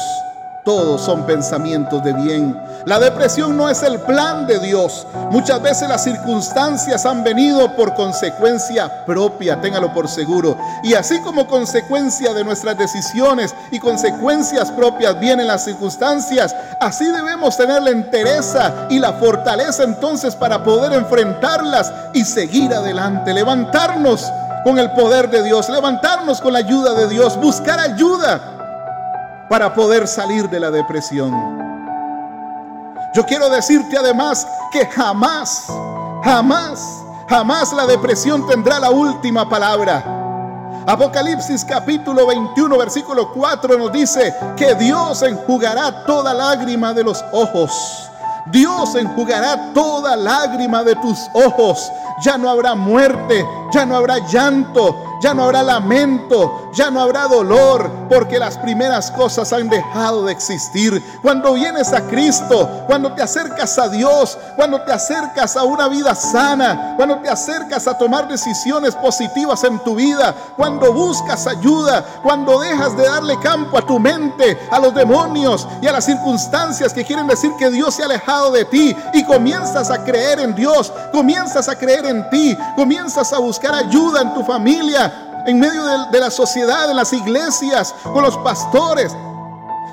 Todos 0.69 1.01
son 1.01 1.25
pensamientos 1.25 2.05
de 2.05 2.13
bien. 2.13 2.55
La 2.85 2.99
depresión 2.99 3.57
no 3.57 3.71
es 3.71 3.83
el 3.83 4.01
plan 4.01 4.47
de 4.47 4.59
Dios. 4.59 5.07
Muchas 5.31 5.63
veces 5.63 5.89
las 5.89 6.05
circunstancias 6.05 7.07
han 7.07 7.25
venido 7.25 7.75
por 7.75 7.95
consecuencia 7.95 9.07
propia, 9.07 9.59
téngalo 9.63 9.95
por 9.95 10.09
seguro. 10.09 10.59
Y 10.83 10.93
así 10.93 11.23
como 11.23 11.47
consecuencia 11.47 12.35
de 12.35 12.45
nuestras 12.45 12.77
decisiones 12.77 13.55
y 13.71 13.79
consecuencias 13.79 14.71
propias 14.71 15.19
vienen 15.19 15.47
las 15.47 15.65
circunstancias, 15.65 16.55
así 16.83 17.07
debemos 17.07 17.57
tener 17.57 17.83
la 17.83 17.89
entereza 17.89 18.89
y 18.91 18.99
la 18.99 19.15
fortaleza 19.15 19.85
entonces 19.85 20.37
para 20.37 20.63
poder 20.63 20.93
enfrentarlas 20.93 21.91
y 22.13 22.27
seguir 22.27 22.75
adelante, 22.75 23.33
levantarnos 23.33 24.31
con 24.65 24.79
el 24.79 24.91
poder 24.91 25.31
de 25.31 25.43
Dios, 25.45 25.71
levantarnos 25.71 26.43
con 26.43 26.53
la 26.53 26.59
ayuda 26.59 26.93
de 26.93 27.09
Dios, 27.09 27.39
buscar 27.41 27.81
ayuda 27.81 28.58
para 29.49 29.75
poder 29.75 30.07
salir 30.07 30.49
de 30.49 30.61
la 30.61 30.71
depresión. 30.71 31.33
Yo 33.15 33.25
quiero 33.25 33.49
decirte 33.49 33.97
además 33.97 34.47
que 34.71 34.87
jamás, 34.87 35.67
jamás, 36.23 37.03
jamás 37.29 37.73
la 37.73 37.87
depresión 37.87 38.47
tendrá 38.47 38.79
la 38.79 38.91
última 38.91 39.49
palabra. 39.49 40.05
Apocalipsis 40.87 41.65
capítulo 41.65 42.27
21 42.27 42.79
versículo 42.79 43.33
4 43.33 43.77
nos 43.77 43.93
dice 43.93 44.35
que 44.57 44.75
Dios 44.75 45.23
enjugará 45.23 46.05
toda 46.05 46.33
lágrima 46.33 46.95
de 46.95 47.05
los 47.05 47.25
ojos. 47.33 48.09
Dios 48.47 48.95
enjugará 48.95 49.73
toda 49.75 50.17
lágrima 50.17 50.83
de 50.83 50.95
tus 50.97 51.29
ojos. 51.35 51.91
Ya 52.21 52.37
no 52.37 52.51
habrá 52.51 52.75
muerte, 52.75 53.47
ya 53.73 53.85
no 53.85 53.97
habrá 53.97 54.19
llanto, 54.27 55.09
ya 55.21 55.35
no 55.35 55.45
habrá 55.45 55.63
lamento, 55.63 56.71
ya 56.73 56.91
no 56.91 57.01
habrá 57.01 57.27
dolor, 57.27 57.91
porque 58.09 58.39
las 58.39 58.57
primeras 58.57 59.11
cosas 59.11 59.53
han 59.53 59.69
dejado 59.69 60.25
de 60.25 60.33
existir. 60.33 61.03
Cuando 61.23 61.55
vienes 61.55 61.93
a 61.93 62.03
Cristo, 62.03 62.69
cuando 62.87 63.13
te 63.13 63.23
acercas 63.23 63.79
a 63.79 63.89
Dios, 63.89 64.39
cuando 64.57 64.81
te 64.83 64.93
acercas 64.93 65.57
a 65.57 65.65
una 65.65 65.89
vida 65.89 66.15
sana, 66.15 66.95
cuando 66.97 67.19
te 67.19 67.29
acercas 67.29 67.87
a 67.87 67.99
tomar 67.99 68.29
decisiones 68.29 68.95
positivas 68.95 69.65
en 69.65 69.79
tu 69.81 69.97
vida, 69.97 70.35
cuando 70.57 70.93
buscas 70.93 71.47
ayuda, 71.47 72.05
cuando 72.23 72.61
dejas 72.61 72.97
de 72.97 73.05
darle 73.05 73.39
campo 73.41 73.77
a 73.77 73.83
tu 73.83 73.99
mente, 73.99 74.59
a 74.71 74.79
los 74.79 74.95
demonios 74.95 75.67
y 75.83 75.87
a 75.87 75.93
las 75.93 76.05
circunstancias 76.05 76.93
que 76.93 77.05
quieren 77.05 77.27
decir 77.27 77.53
que 77.59 77.71
Dios 77.71 77.95
se 77.95 78.03
ha 78.03 78.07
alejado 78.07 78.53
de 78.53 78.65
ti 78.65 78.97
y 79.13 79.25
comienzas 79.25 79.91
a 79.91 80.05
creer 80.05 80.41
en 80.41 80.55
Dios, 80.55 80.93
comienzas 81.13 81.69
a 81.69 81.77
creer 81.77 82.07
en 82.07 82.08
ti, 82.31 82.57
comienzas 82.77 83.33
a 83.33 83.39
buscar 83.39 83.75
ayuda 83.75 84.23
en 84.23 84.35
tu 84.35 84.45
familia, 84.45 85.43
en 85.47 85.59
medio 85.59 85.85
de, 86.11 86.21
la 86.21 86.31
sociedad, 86.31 86.91
en 86.91 86.97
las 86.97 87.13
iglesias, 87.13 87.95
con 88.03 88.23
los 88.23 88.37
pastores. 88.39 89.15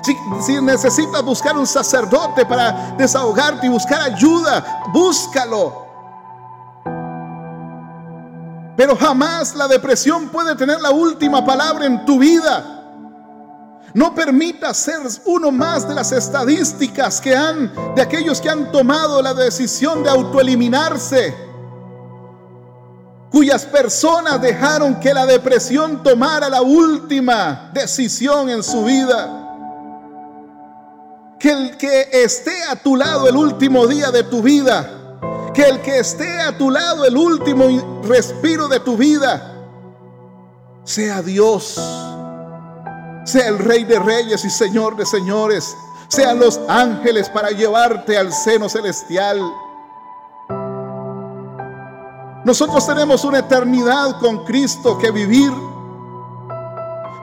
Si, 0.02 0.16
si, 0.44 0.60
necesitas 0.60 1.22
buscar 1.22 1.56
un 1.56 1.66
sacerdote 1.66 2.46
para 2.46 2.94
desahogarte 2.96 3.66
y 3.66 3.70
buscar 3.70 4.02
ayuda, 4.02 4.82
búscalo. 4.92 5.86
Pero 8.76 8.94
jamás 8.94 9.54
la 9.54 9.66
depresión 9.66 10.28
puede 10.28 10.54
tener 10.54 10.80
la 10.80 10.90
última 10.90 11.44
palabra 11.44 11.86
en 11.86 12.04
tu 12.04 12.18
vida. 12.18 12.76
No 13.94 14.14
permita 14.14 14.74
ser 14.74 15.00
uno 15.24 15.50
más 15.50 15.88
de 15.88 15.94
las 15.94 16.12
estadísticas 16.12 17.18
que 17.18 17.34
han, 17.34 17.72
de 17.94 18.02
aquellos 18.02 18.42
que 18.42 18.50
han 18.50 18.70
tomado 18.70 19.22
la 19.22 19.32
decisión 19.32 20.02
de 20.02 20.10
autoeliminarse 20.10 21.34
cuyas 23.36 23.66
personas 23.66 24.40
dejaron 24.40 24.98
que 24.98 25.12
la 25.12 25.26
depresión 25.26 26.02
tomara 26.02 26.48
la 26.48 26.62
última 26.62 27.68
decisión 27.74 28.48
en 28.48 28.62
su 28.62 28.82
vida. 28.82 29.28
Que 31.38 31.50
el 31.50 31.76
que 31.76 32.08
esté 32.12 32.62
a 32.62 32.76
tu 32.76 32.96
lado 32.96 33.28
el 33.28 33.36
último 33.36 33.86
día 33.86 34.10
de 34.10 34.22
tu 34.22 34.40
vida, 34.40 34.88
que 35.52 35.64
el 35.64 35.82
que 35.82 35.98
esté 35.98 36.40
a 36.40 36.56
tu 36.56 36.70
lado 36.70 37.04
el 37.04 37.14
último 37.14 38.00
respiro 38.04 38.68
de 38.68 38.80
tu 38.80 38.96
vida, 38.96 39.52
sea 40.84 41.20
Dios, 41.20 41.74
sea 43.26 43.48
el 43.48 43.58
Rey 43.58 43.84
de 43.84 43.98
Reyes 43.98 44.46
y 44.46 44.48
Señor 44.48 44.96
de 44.96 45.04
Señores, 45.04 45.76
sean 46.08 46.38
los 46.38 46.58
ángeles 46.68 47.28
para 47.28 47.50
llevarte 47.50 48.16
al 48.16 48.32
seno 48.32 48.70
celestial 48.70 49.42
nosotros 52.46 52.86
tenemos 52.86 53.24
una 53.24 53.40
eternidad 53.40 54.20
con 54.20 54.44
Cristo 54.44 54.96
que 54.96 55.10
vivir. 55.10 55.50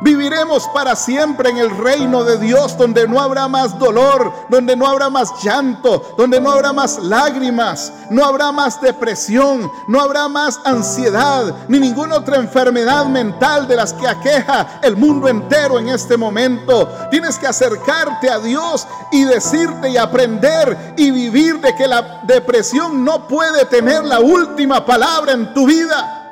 Viviremos 0.04 0.68
para 0.74 0.98
siempre 0.98 1.50
en 1.50 1.58
el 1.60 1.70
reino 1.78 2.26
de 2.26 2.38
Dios 2.38 2.78
donde 2.78 3.08
no 3.08 3.22
habrá 3.22 3.48
más 3.48 3.80
dolor, 3.80 4.34
donde 4.50 4.76
no 4.76 4.86
habrá 4.86 5.10
más 5.10 5.42
llanto, 5.42 6.14
donde 6.18 6.42
no 6.42 6.52
habrá 6.52 6.74
más 6.74 7.00
lágrimas, 7.00 7.94
no 8.10 8.26
habrá 8.26 8.52
más 8.52 8.82
depresión, 8.82 9.72
no 9.88 10.02
habrá 10.02 10.28
más 10.28 10.60
ansiedad, 10.66 11.56
ni 11.70 11.80
ninguna 11.80 12.18
otra 12.18 12.36
enfermedad 12.36 13.06
mental 13.06 13.66
de 13.66 13.78
las 13.78 13.94
que 13.94 14.06
aqueja 14.06 14.82
el 14.82 14.98
mundo 14.98 15.30
entero 15.30 15.80
en 15.80 15.88
este 15.88 16.18
momento. 16.18 16.90
Tienes 17.10 17.40
que 17.40 17.48
acercarte 17.48 18.30
a 18.30 18.40
Dios 18.40 18.86
y 19.10 19.24
decirte 19.24 19.90
y 19.90 19.96
aprender 19.96 20.96
y 20.98 21.12
vivir 21.12 21.62
de 21.62 21.74
que 21.76 21.88
la 21.88 22.20
depresión 22.24 23.06
no 23.06 23.26
puede 23.26 23.64
tener 23.68 24.04
la 24.04 24.20
última 24.20 24.86
palabra 24.86 25.32
en 25.32 25.54
tu 25.54 25.66
vida. 25.66 26.23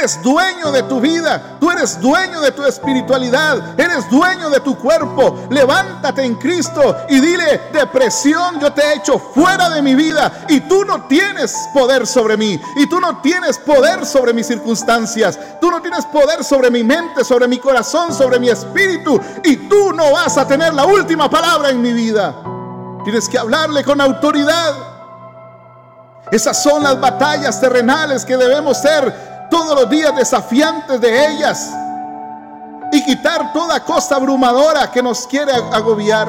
Eres 0.00 0.22
dueño 0.22 0.72
de 0.72 0.82
tu 0.84 0.98
vida, 0.98 1.58
tú 1.60 1.70
eres 1.70 2.00
dueño 2.00 2.40
de 2.40 2.52
tu 2.52 2.64
espiritualidad, 2.64 3.78
eres 3.78 4.08
dueño 4.08 4.48
de 4.48 4.60
tu 4.60 4.74
cuerpo. 4.78 5.46
Levántate 5.50 6.24
en 6.24 6.36
Cristo 6.36 6.96
y 7.10 7.20
dile, 7.20 7.68
depresión 7.70 8.58
yo 8.58 8.72
te 8.72 8.80
he 8.80 8.94
hecho 8.94 9.18
fuera 9.18 9.68
de 9.68 9.82
mi 9.82 9.94
vida 9.94 10.46
y 10.48 10.60
tú 10.60 10.86
no 10.86 11.02
tienes 11.02 11.54
poder 11.74 12.06
sobre 12.06 12.38
mí 12.38 12.58
y 12.76 12.88
tú 12.88 12.98
no 12.98 13.20
tienes 13.20 13.58
poder 13.58 14.06
sobre 14.06 14.32
mis 14.32 14.46
circunstancias, 14.46 15.38
tú 15.60 15.70
no 15.70 15.82
tienes 15.82 16.06
poder 16.06 16.44
sobre 16.44 16.70
mi 16.70 16.82
mente, 16.82 17.22
sobre 17.22 17.46
mi 17.46 17.58
corazón, 17.58 18.14
sobre 18.14 18.38
mi 18.38 18.48
espíritu 18.48 19.20
y 19.44 19.68
tú 19.68 19.92
no 19.92 20.12
vas 20.12 20.38
a 20.38 20.48
tener 20.48 20.72
la 20.72 20.86
última 20.86 21.28
palabra 21.28 21.68
en 21.68 21.82
mi 21.82 21.92
vida. 21.92 22.34
Tienes 23.04 23.28
que 23.28 23.38
hablarle 23.38 23.84
con 23.84 24.00
autoridad. 24.00 24.76
Esas 26.30 26.62
son 26.62 26.82
las 26.82 26.98
batallas 26.98 27.60
terrenales 27.60 28.24
que 28.24 28.38
debemos 28.38 28.78
ser 28.78 29.29
todos 29.50 29.80
los 29.80 29.90
días 29.90 30.14
desafiantes 30.14 31.00
de 31.00 31.26
ellas 31.26 31.70
y 32.92 33.04
quitar 33.04 33.52
toda 33.52 33.80
cosa 33.84 34.16
abrumadora 34.16 34.90
que 34.90 35.02
nos 35.02 35.26
quiere 35.26 35.52
agobiar. 35.52 36.28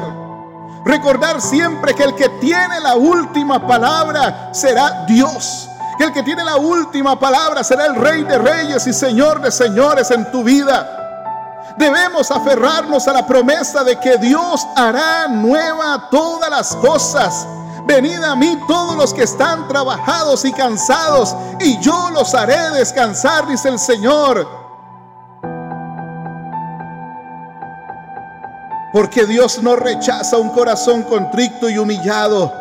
Recordar 0.83 1.41
siempre 1.41 1.93
que 1.93 2.03
el 2.03 2.15
que 2.15 2.29
tiene 2.41 2.79
la 2.79 2.95
última 2.95 3.65
palabra 3.65 4.49
será 4.51 5.05
Dios. 5.07 5.69
Que 5.97 6.05
el 6.05 6.13
que 6.13 6.23
tiene 6.23 6.43
la 6.43 6.57
última 6.57 7.19
palabra 7.19 7.63
será 7.63 7.85
el 7.85 7.95
Rey 7.95 8.23
de 8.23 8.37
Reyes 8.37 8.87
y 8.87 8.93
Señor 8.93 9.41
de 9.41 9.51
Señores 9.51 10.09
en 10.09 10.31
tu 10.31 10.43
vida. 10.43 10.97
Debemos 11.77 12.31
aferrarnos 12.31 13.07
a 13.07 13.13
la 13.13 13.25
promesa 13.25 13.83
de 13.83 13.99
que 13.99 14.17
Dios 14.17 14.67
hará 14.75 15.27
nueva 15.27 16.09
todas 16.09 16.49
las 16.49 16.75
cosas 16.75 17.47
Venid 17.85 18.23
a 18.23 18.35
mí 18.35 18.57
todos 18.67 18.95
los 18.95 19.13
que 19.13 19.23
están 19.23 19.67
trabajados 19.67 20.45
y 20.45 20.51
cansados, 20.53 21.35
y 21.59 21.79
yo 21.79 22.09
los 22.11 22.33
haré 22.33 22.71
descansar, 22.71 23.47
dice 23.47 23.69
el 23.69 23.79
Señor. 23.79 24.47
Porque 28.93 29.25
Dios 29.25 29.61
no 29.63 29.75
rechaza 29.75 30.37
un 30.37 30.49
corazón 30.49 31.03
contrito 31.03 31.69
y 31.69 31.77
humillado. 31.77 32.53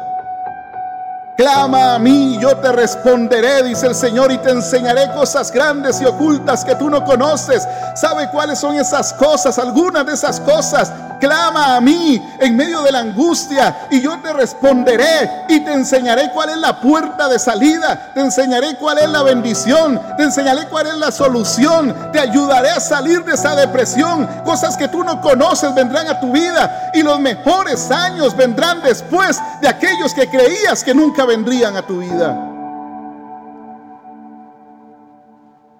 Clama 1.36 1.94
a 1.94 1.98
mí 1.98 2.38
yo 2.38 2.56
te 2.58 2.70
responderé, 2.70 3.62
dice 3.62 3.86
el 3.86 3.94
Señor, 3.94 4.30
y 4.30 4.38
te 4.38 4.50
enseñaré 4.50 5.10
cosas 5.12 5.50
grandes 5.50 6.00
y 6.00 6.04
ocultas 6.04 6.64
que 6.64 6.74
tú 6.74 6.90
no 6.90 7.02
conoces. 7.04 7.66
¿Sabe 7.94 8.28
cuáles 8.30 8.58
son 8.58 8.76
esas 8.76 9.12
cosas? 9.14 9.58
Algunas 9.58 10.04
de 10.06 10.12
esas 10.12 10.38
cosas 10.38 10.92
Clama 11.20 11.76
a 11.76 11.80
mí 11.80 12.20
en 12.38 12.56
medio 12.56 12.82
de 12.82 12.92
la 12.92 13.00
angustia 13.00 13.88
y 13.90 14.00
yo 14.00 14.18
te 14.20 14.32
responderé 14.32 15.44
y 15.48 15.60
te 15.60 15.72
enseñaré 15.72 16.30
cuál 16.32 16.48
es 16.48 16.56
la 16.56 16.80
puerta 16.80 17.28
de 17.28 17.38
salida, 17.38 18.12
te 18.14 18.20
enseñaré 18.20 18.76
cuál 18.76 18.98
es 18.98 19.08
la 19.08 19.22
bendición, 19.22 20.00
te 20.16 20.22
enseñaré 20.22 20.66
cuál 20.68 20.86
es 20.86 20.96
la 20.96 21.12
solución, 21.12 21.94
te 22.12 22.18
ayudaré 22.18 22.70
a 22.70 22.80
salir 22.80 23.22
de 23.24 23.34
esa 23.34 23.54
depresión. 23.54 24.26
Cosas 24.44 24.76
que 24.76 24.88
tú 24.88 25.04
no 25.04 25.20
conoces 25.20 25.74
vendrán 25.74 26.08
a 26.08 26.18
tu 26.20 26.32
vida 26.32 26.90
y 26.94 27.02
los 27.02 27.20
mejores 27.20 27.90
años 27.90 28.34
vendrán 28.34 28.82
después 28.82 29.38
de 29.60 29.68
aquellos 29.68 30.14
que 30.14 30.28
creías 30.28 30.82
que 30.82 30.94
nunca 30.94 31.26
vendrían 31.26 31.76
a 31.76 31.86
tu 31.86 31.98
vida. 31.98 32.46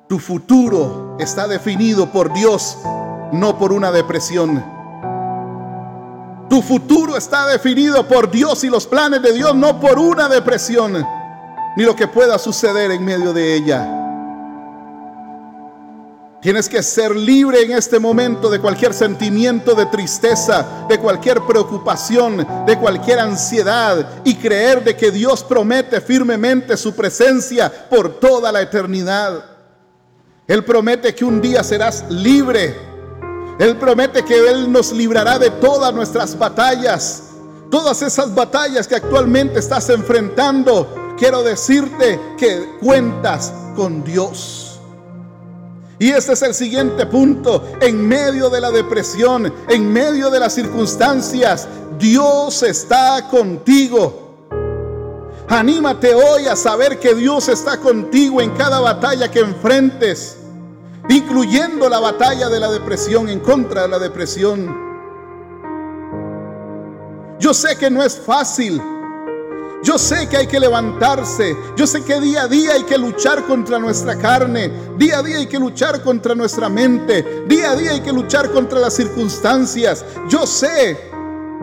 Tu 0.08 0.18
futuro 0.18 1.16
está 1.20 1.46
definido 1.46 2.10
por 2.10 2.32
Dios, 2.32 2.76
no 3.32 3.56
por 3.58 3.72
una 3.72 3.92
depresión. 3.92 4.79
Tu 6.50 6.60
futuro 6.62 7.16
está 7.16 7.46
definido 7.46 8.08
por 8.08 8.28
Dios 8.28 8.64
y 8.64 8.68
los 8.68 8.84
planes 8.84 9.22
de 9.22 9.32
Dios, 9.32 9.54
no 9.54 9.78
por 9.78 10.00
una 10.00 10.28
depresión, 10.28 11.06
ni 11.76 11.84
lo 11.84 11.94
que 11.94 12.08
pueda 12.08 12.40
suceder 12.40 12.90
en 12.90 13.04
medio 13.04 13.32
de 13.32 13.54
ella. 13.54 13.96
Tienes 16.42 16.68
que 16.68 16.82
ser 16.82 17.14
libre 17.14 17.62
en 17.62 17.70
este 17.70 18.00
momento 18.00 18.50
de 18.50 18.58
cualquier 18.58 18.92
sentimiento 18.94 19.76
de 19.76 19.86
tristeza, 19.86 20.86
de 20.88 20.98
cualquier 20.98 21.40
preocupación, 21.42 22.44
de 22.66 22.76
cualquier 22.78 23.20
ansiedad 23.20 24.24
y 24.24 24.34
creer 24.34 24.82
de 24.82 24.96
que 24.96 25.12
Dios 25.12 25.44
promete 25.44 26.00
firmemente 26.00 26.76
su 26.76 26.96
presencia 26.96 27.70
por 27.88 28.18
toda 28.18 28.50
la 28.50 28.60
eternidad. 28.60 29.44
Él 30.48 30.64
promete 30.64 31.14
que 31.14 31.24
un 31.24 31.40
día 31.40 31.62
serás 31.62 32.06
libre 32.10 32.89
él 33.60 33.76
promete 33.76 34.24
que 34.24 34.48
Él 34.48 34.72
nos 34.72 34.90
librará 34.90 35.38
de 35.38 35.50
todas 35.50 35.92
nuestras 35.92 36.36
batallas. 36.38 37.24
Todas 37.70 38.00
esas 38.00 38.34
batallas 38.34 38.88
que 38.88 38.94
actualmente 38.94 39.58
estás 39.58 39.90
enfrentando, 39.90 41.14
quiero 41.18 41.42
decirte 41.42 42.18
que 42.38 42.78
cuentas 42.80 43.52
con 43.76 44.02
Dios. 44.02 44.80
Y 45.98 46.08
este 46.08 46.32
es 46.32 46.40
el 46.40 46.54
siguiente 46.54 47.04
punto. 47.04 47.62
En 47.82 48.08
medio 48.08 48.48
de 48.48 48.62
la 48.62 48.70
depresión, 48.70 49.52
en 49.68 49.92
medio 49.92 50.30
de 50.30 50.40
las 50.40 50.54
circunstancias, 50.54 51.68
Dios 51.98 52.62
está 52.62 53.28
contigo. 53.28 54.48
Anímate 55.48 56.14
hoy 56.14 56.46
a 56.46 56.56
saber 56.56 56.98
que 56.98 57.14
Dios 57.14 57.50
está 57.50 57.78
contigo 57.78 58.40
en 58.40 58.52
cada 58.52 58.80
batalla 58.80 59.30
que 59.30 59.40
enfrentes 59.40 60.39
incluyendo 61.16 61.88
la 61.88 61.98
batalla 61.98 62.48
de 62.48 62.60
la 62.60 62.70
depresión, 62.70 63.28
en 63.28 63.40
contra 63.40 63.82
de 63.82 63.88
la 63.88 63.98
depresión. 63.98 64.90
Yo 67.38 67.52
sé 67.52 67.76
que 67.76 67.90
no 67.90 68.02
es 68.02 68.18
fácil. 68.18 68.80
Yo 69.82 69.98
sé 69.98 70.28
que 70.28 70.36
hay 70.36 70.46
que 70.46 70.60
levantarse. 70.60 71.56
Yo 71.74 71.86
sé 71.86 72.04
que 72.04 72.20
día 72.20 72.42
a 72.42 72.48
día 72.48 72.74
hay 72.74 72.84
que 72.84 72.98
luchar 72.98 73.46
contra 73.46 73.78
nuestra 73.78 74.16
carne. 74.16 74.70
Día 74.98 75.18
a 75.18 75.22
día 75.22 75.38
hay 75.38 75.46
que 75.46 75.58
luchar 75.58 76.02
contra 76.02 76.34
nuestra 76.34 76.68
mente. 76.68 77.44
Día 77.48 77.72
a 77.72 77.76
día 77.76 77.92
hay 77.92 78.00
que 78.02 78.12
luchar 78.12 78.50
contra 78.52 78.78
las 78.78 78.94
circunstancias. 78.94 80.04
Yo 80.28 80.46
sé 80.46 80.98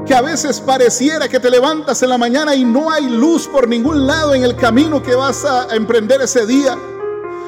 que 0.05 0.15
a 0.15 0.21
veces 0.21 0.60
pareciera 0.60 1.27
que 1.27 1.39
te 1.39 1.51
levantas 1.51 2.01
en 2.01 2.10
la 2.10 2.17
mañana 2.17 2.55
y 2.55 2.65
no 2.65 2.89
hay 2.91 3.07
luz 3.07 3.47
por 3.47 3.67
ningún 3.67 4.07
lado 4.07 4.33
en 4.33 4.43
el 4.43 4.55
camino 4.55 5.03
que 5.03 5.13
vas 5.15 5.45
a 5.45 5.75
emprender 5.75 6.21
ese 6.21 6.45
día. 6.47 6.75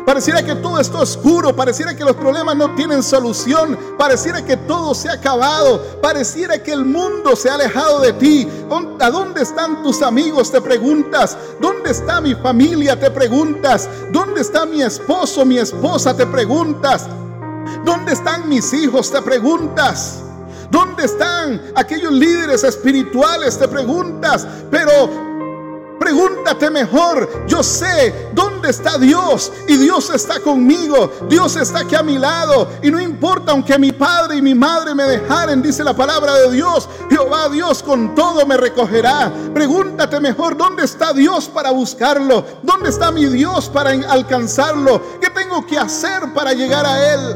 Pareciera 0.09 0.41
que 0.41 0.55
todo 0.55 0.79
está 0.79 1.01
oscuro, 1.01 1.55
pareciera 1.55 1.95
que 1.95 2.03
los 2.03 2.15
problemas 2.15 2.55
no 2.55 2.73
tienen 2.73 3.03
solución, 3.03 3.77
pareciera 3.95 4.43
que 4.43 4.57
todo 4.57 4.95
se 4.95 5.07
ha 5.07 5.13
acabado, 5.13 5.99
pareciera 6.01 6.57
que 6.63 6.71
el 6.71 6.83
mundo 6.83 7.35
se 7.35 7.47
ha 7.47 7.53
alejado 7.53 7.99
de 7.99 8.13
ti. 8.13 8.47
¿A 9.01 9.11
dónde 9.11 9.43
están 9.43 9.83
tus 9.83 10.01
amigos? 10.01 10.51
Te 10.51 10.61
preguntas. 10.61 11.37
¿Dónde 11.61 11.91
está 11.91 12.21
mi 12.21 12.33
familia? 12.33 12.99
Te 12.99 13.11
preguntas. 13.11 13.87
¿Dónde 14.11 14.41
está 14.41 14.65
mi 14.65 14.81
esposo, 14.81 15.45
mi 15.45 15.59
esposa? 15.59 16.17
Te 16.17 16.25
preguntas. 16.25 17.05
¿Dónde 17.85 18.13
están 18.13 18.49
mis 18.49 18.73
hijos? 18.73 19.11
Te 19.11 19.21
preguntas. 19.21 20.23
¿Dónde 20.71 21.05
están 21.05 21.61
aquellos 21.75 22.13
líderes 22.13 22.63
espirituales? 22.63 23.59
Te 23.59 23.67
preguntas. 23.67 24.47
Pero 24.71 25.28
Pregúntate 25.99 26.69
mejor, 26.69 27.45
yo 27.45 27.61
sé 27.61 28.31
dónde 28.33 28.69
está 28.69 28.97
Dios 28.97 29.51
y 29.67 29.75
Dios 29.75 30.09
está 30.09 30.39
conmigo, 30.39 31.11
Dios 31.27 31.57
está 31.57 31.79
aquí 31.79 31.95
a 31.95 32.03
mi 32.03 32.17
lado. 32.17 32.69
Y 32.81 32.89
no 32.89 33.01
importa 33.01 33.51
aunque 33.51 33.77
mi 33.77 33.91
padre 33.91 34.37
y 34.37 34.41
mi 34.41 34.55
madre 34.55 34.95
me 34.95 35.03
dejaren, 35.03 35.61
dice 35.61 35.83
la 35.83 35.93
palabra 35.93 36.33
de 36.35 36.51
Dios, 36.51 36.87
Jehová 37.09 37.49
Dios 37.49 37.83
con 37.83 38.15
todo 38.15 38.45
me 38.45 38.55
recogerá. 38.55 39.31
Pregúntate 39.53 40.19
mejor 40.21 40.55
dónde 40.55 40.85
está 40.85 41.11
Dios 41.11 41.49
para 41.49 41.71
buscarlo, 41.71 42.45
dónde 42.63 42.89
está 42.89 43.11
mi 43.11 43.25
Dios 43.25 43.67
para 43.69 43.91
alcanzarlo, 43.91 45.01
qué 45.19 45.29
tengo 45.29 45.65
que 45.65 45.77
hacer 45.77 46.33
para 46.33 46.53
llegar 46.53 46.85
a 46.85 47.13
Él. 47.13 47.35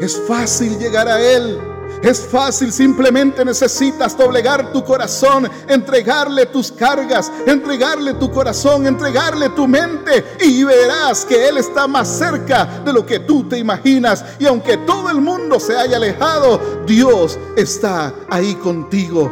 Es 0.00 0.20
fácil 0.26 0.78
llegar 0.78 1.08
a 1.08 1.20
Él 1.20 1.71
es 2.02 2.26
fácil, 2.26 2.72
simplemente 2.72 3.44
necesitas 3.44 4.16
doblegar 4.16 4.72
tu 4.72 4.84
corazón, 4.84 5.48
entregarle 5.68 6.46
tus 6.46 6.72
cargas, 6.72 7.30
entregarle 7.46 8.14
tu 8.14 8.30
corazón, 8.30 8.86
entregarle 8.86 9.50
tu 9.50 9.68
mente 9.68 10.24
y 10.40 10.64
verás 10.64 11.24
que 11.24 11.48
Él 11.48 11.58
está 11.58 11.86
más 11.86 12.08
cerca 12.08 12.82
de 12.84 12.92
lo 12.92 13.06
que 13.06 13.20
tú 13.20 13.44
te 13.44 13.58
imaginas. 13.58 14.24
Y 14.38 14.46
aunque 14.46 14.78
todo 14.78 15.10
el 15.10 15.20
mundo 15.20 15.60
se 15.60 15.76
haya 15.76 15.96
alejado, 15.96 16.60
Dios 16.86 17.38
está 17.56 18.12
ahí 18.28 18.54
contigo. 18.56 19.30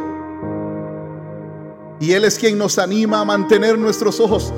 Y 1.99 2.13
Él 2.13 2.23
es 2.23 2.39
quien 2.39 2.57
nos 2.57 2.79
anima 2.79 3.19
a 3.19 3.25
mantener 3.25 3.77
nuestros 3.77 4.19
ojos 4.19 4.53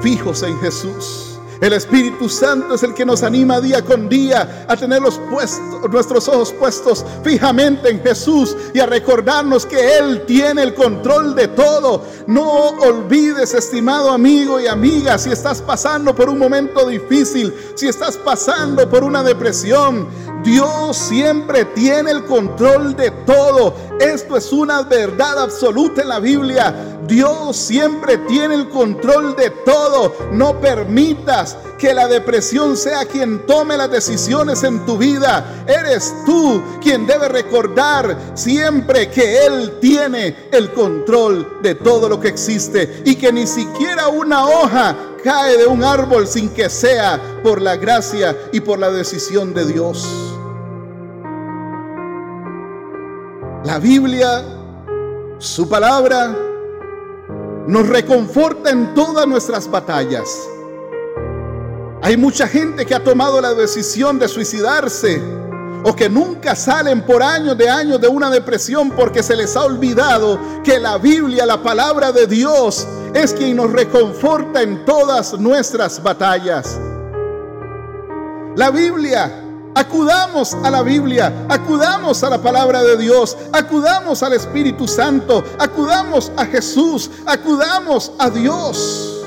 fijos 0.00 0.42
en 0.42 0.58
Jesús. 0.60 1.33
El 1.64 1.72
Espíritu 1.72 2.28
Santo 2.28 2.74
es 2.74 2.82
el 2.82 2.92
que 2.92 3.06
nos 3.06 3.22
anima 3.22 3.58
día 3.58 3.82
con 3.82 4.06
día 4.06 4.66
a 4.68 4.76
tener 4.76 5.00
los 5.00 5.18
puestos, 5.30 5.90
nuestros 5.90 6.28
ojos 6.28 6.52
puestos 6.52 7.06
fijamente 7.22 7.88
en 7.88 8.02
Jesús 8.02 8.54
y 8.74 8.80
a 8.80 8.86
recordarnos 8.86 9.64
que 9.64 9.96
Él 9.96 10.26
tiene 10.26 10.62
el 10.62 10.74
control 10.74 11.34
de 11.34 11.48
todo. 11.48 12.04
No 12.26 12.50
olvides, 12.80 13.54
estimado 13.54 14.10
amigo 14.10 14.60
y 14.60 14.66
amiga, 14.66 15.16
si 15.16 15.30
estás 15.30 15.62
pasando 15.62 16.14
por 16.14 16.28
un 16.28 16.38
momento 16.38 16.86
difícil, 16.86 17.54
si 17.76 17.88
estás 17.88 18.18
pasando 18.18 18.86
por 18.90 19.02
una 19.02 19.22
depresión, 19.22 20.06
Dios 20.44 20.98
siempre 20.98 21.64
tiene 21.64 22.10
el 22.10 22.24
control 22.26 22.94
de 22.94 23.10
todo. 23.24 23.74
Esto 23.98 24.36
es 24.36 24.52
una 24.52 24.82
verdad 24.82 25.38
absoluta 25.38 26.02
en 26.02 26.08
la 26.08 26.20
Biblia. 26.20 26.93
Dios 27.06 27.56
siempre 27.56 28.18
tiene 28.18 28.54
el 28.54 28.68
control 28.68 29.36
de 29.36 29.50
todo. 29.50 30.14
No 30.32 30.60
permitas 30.60 31.56
que 31.78 31.92
la 31.92 32.06
depresión 32.06 32.76
sea 32.76 33.04
quien 33.04 33.46
tome 33.46 33.76
las 33.76 33.90
decisiones 33.90 34.62
en 34.62 34.84
tu 34.86 34.96
vida. 34.96 35.64
Eres 35.66 36.14
tú 36.24 36.62
quien 36.80 37.06
debe 37.06 37.28
recordar 37.28 38.16
siempre 38.34 39.10
que 39.10 39.46
Él 39.46 39.78
tiene 39.80 40.48
el 40.52 40.72
control 40.72 41.58
de 41.62 41.74
todo 41.74 42.08
lo 42.08 42.20
que 42.20 42.28
existe 42.28 43.02
y 43.04 43.16
que 43.16 43.32
ni 43.32 43.46
siquiera 43.46 44.08
una 44.08 44.46
hoja 44.46 44.96
cae 45.22 45.56
de 45.56 45.66
un 45.66 45.82
árbol 45.82 46.26
sin 46.26 46.50
que 46.50 46.68
sea 46.68 47.20
por 47.42 47.60
la 47.60 47.76
gracia 47.76 48.36
y 48.52 48.60
por 48.60 48.78
la 48.78 48.90
decisión 48.90 49.54
de 49.54 49.66
Dios. 49.66 50.06
La 53.64 53.78
Biblia, 53.78 54.44
su 55.38 55.66
palabra, 55.66 56.36
nos 57.66 57.88
reconforta 57.88 58.70
en 58.70 58.94
todas 58.94 59.26
nuestras 59.26 59.70
batallas. 59.70 60.28
Hay 62.02 62.16
mucha 62.16 62.46
gente 62.46 62.84
que 62.84 62.94
ha 62.94 63.02
tomado 63.02 63.40
la 63.40 63.54
decisión 63.54 64.18
de 64.18 64.28
suicidarse 64.28 65.22
o 65.84 65.94
que 65.94 66.08
nunca 66.08 66.54
salen 66.54 67.02
por 67.02 67.22
años 67.22 67.56
de 67.56 67.68
años 67.68 68.00
de 68.00 68.08
una 68.08 68.30
depresión 68.30 68.90
porque 68.90 69.22
se 69.22 69.36
les 69.36 69.56
ha 69.56 69.64
olvidado 69.64 70.38
que 70.62 70.78
la 70.78 70.98
Biblia, 70.98 71.46
la 71.46 71.62
palabra 71.62 72.12
de 72.12 72.26
Dios, 72.26 72.86
es 73.14 73.32
quien 73.32 73.56
nos 73.56 73.72
reconforta 73.72 74.62
en 74.62 74.84
todas 74.84 75.38
nuestras 75.38 76.02
batallas. 76.02 76.78
La 78.56 78.70
Biblia 78.70 79.43
Acudamos 79.74 80.54
a 80.54 80.70
la 80.70 80.82
Biblia, 80.82 81.46
acudamos 81.48 82.22
a 82.22 82.30
la 82.30 82.40
palabra 82.40 82.82
de 82.84 82.96
Dios, 82.96 83.36
acudamos 83.52 84.22
al 84.22 84.34
Espíritu 84.34 84.86
Santo, 84.86 85.42
acudamos 85.58 86.30
a 86.36 86.46
Jesús, 86.46 87.10
acudamos 87.26 88.12
a 88.18 88.30
Dios. 88.30 89.24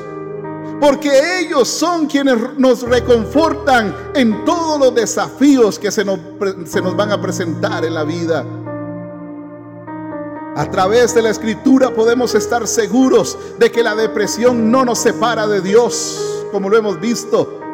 Porque 0.79 1.41
ellos 1.41 1.67
son 1.67 2.05
quienes 2.05 2.37
nos 2.57 2.83
reconfortan 2.83 3.93
en 4.13 4.45
todos 4.45 4.79
los 4.79 4.95
desafíos 4.95 5.77
que 5.77 5.91
se 5.91 6.05
nos, 6.05 6.19
se 6.65 6.81
nos 6.81 6.95
van 6.95 7.11
a 7.11 7.21
presentar 7.21 7.83
en 7.83 7.93
la 7.93 8.03
vida. 8.03 8.45
A 10.55 10.71
través 10.71 11.13
de 11.13 11.23
la 11.23 11.29
escritura 11.29 11.93
podemos 11.93 12.35
estar 12.35 12.67
seguros 12.67 13.37
de 13.59 13.69
que 13.69 13.83
la 13.83 13.95
depresión 13.95 14.71
no 14.71 14.85
nos 14.85 14.99
separa 14.99 15.45
de 15.45 15.61
Dios, 15.61 16.45
como 16.51 16.69
lo 16.69 16.77
hemos 16.77 16.99
visto. 17.01 17.66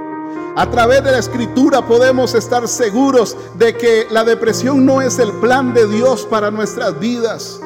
A 0.55 0.69
través 0.69 1.03
de 1.03 1.11
la 1.11 1.17
escritura 1.17 1.81
podemos 1.85 2.35
estar 2.35 2.67
seguros 2.67 3.35
de 3.55 3.75
que 3.75 4.07
la 4.11 4.23
depresión 4.23 4.85
no 4.85 5.01
es 5.01 5.17
el 5.17 5.31
plan 5.33 5.73
de 5.73 5.87
Dios 5.87 6.27
para 6.29 6.51
nuestras 6.51 6.99
vidas, 6.99 7.59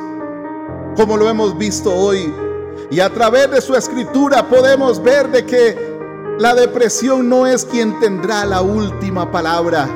como 0.95 1.17
lo 1.17 1.29
hemos 1.29 1.57
visto 1.57 1.93
hoy. 1.93 2.33
Y 2.89 3.01
a 3.01 3.13
través 3.13 3.51
de 3.51 3.59
su 3.59 3.75
escritura 3.75 4.47
podemos 4.47 5.03
ver 5.03 5.29
de 5.29 5.45
que 5.45 5.97
la 6.39 6.55
depresión 6.55 7.27
no 7.27 7.45
es 7.45 7.65
quien 7.65 7.99
tendrá 7.99 8.45
la 8.45 8.61
última 8.61 9.29
palabra, 9.31 9.89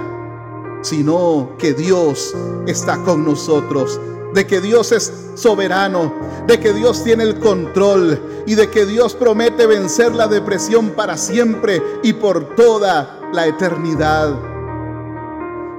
sino 0.82 1.52
que 1.58 1.74
Dios 1.74 2.36
está 2.66 2.98
con 3.04 3.24
nosotros 3.24 4.00
de 4.34 4.48
que 4.48 4.62
Dios 4.62 4.92
es 4.92 5.12
soberano, 5.36 6.14
de 6.48 6.60
que 6.60 6.74
Dios 6.74 7.04
tiene 7.04 7.24
el 7.24 7.40
control 7.40 8.44
y 8.46 8.56
de 8.56 8.70
que 8.70 8.86
Dios 8.86 9.14
promete 9.14 9.68
vencer 9.68 10.14
la 10.14 10.28
depresión 10.28 10.92
para 10.92 11.18
siempre 11.18 11.82
y 12.04 12.14
por 12.14 12.56
toda 12.56 13.20
la 13.34 13.48
eternidad. 13.48 14.36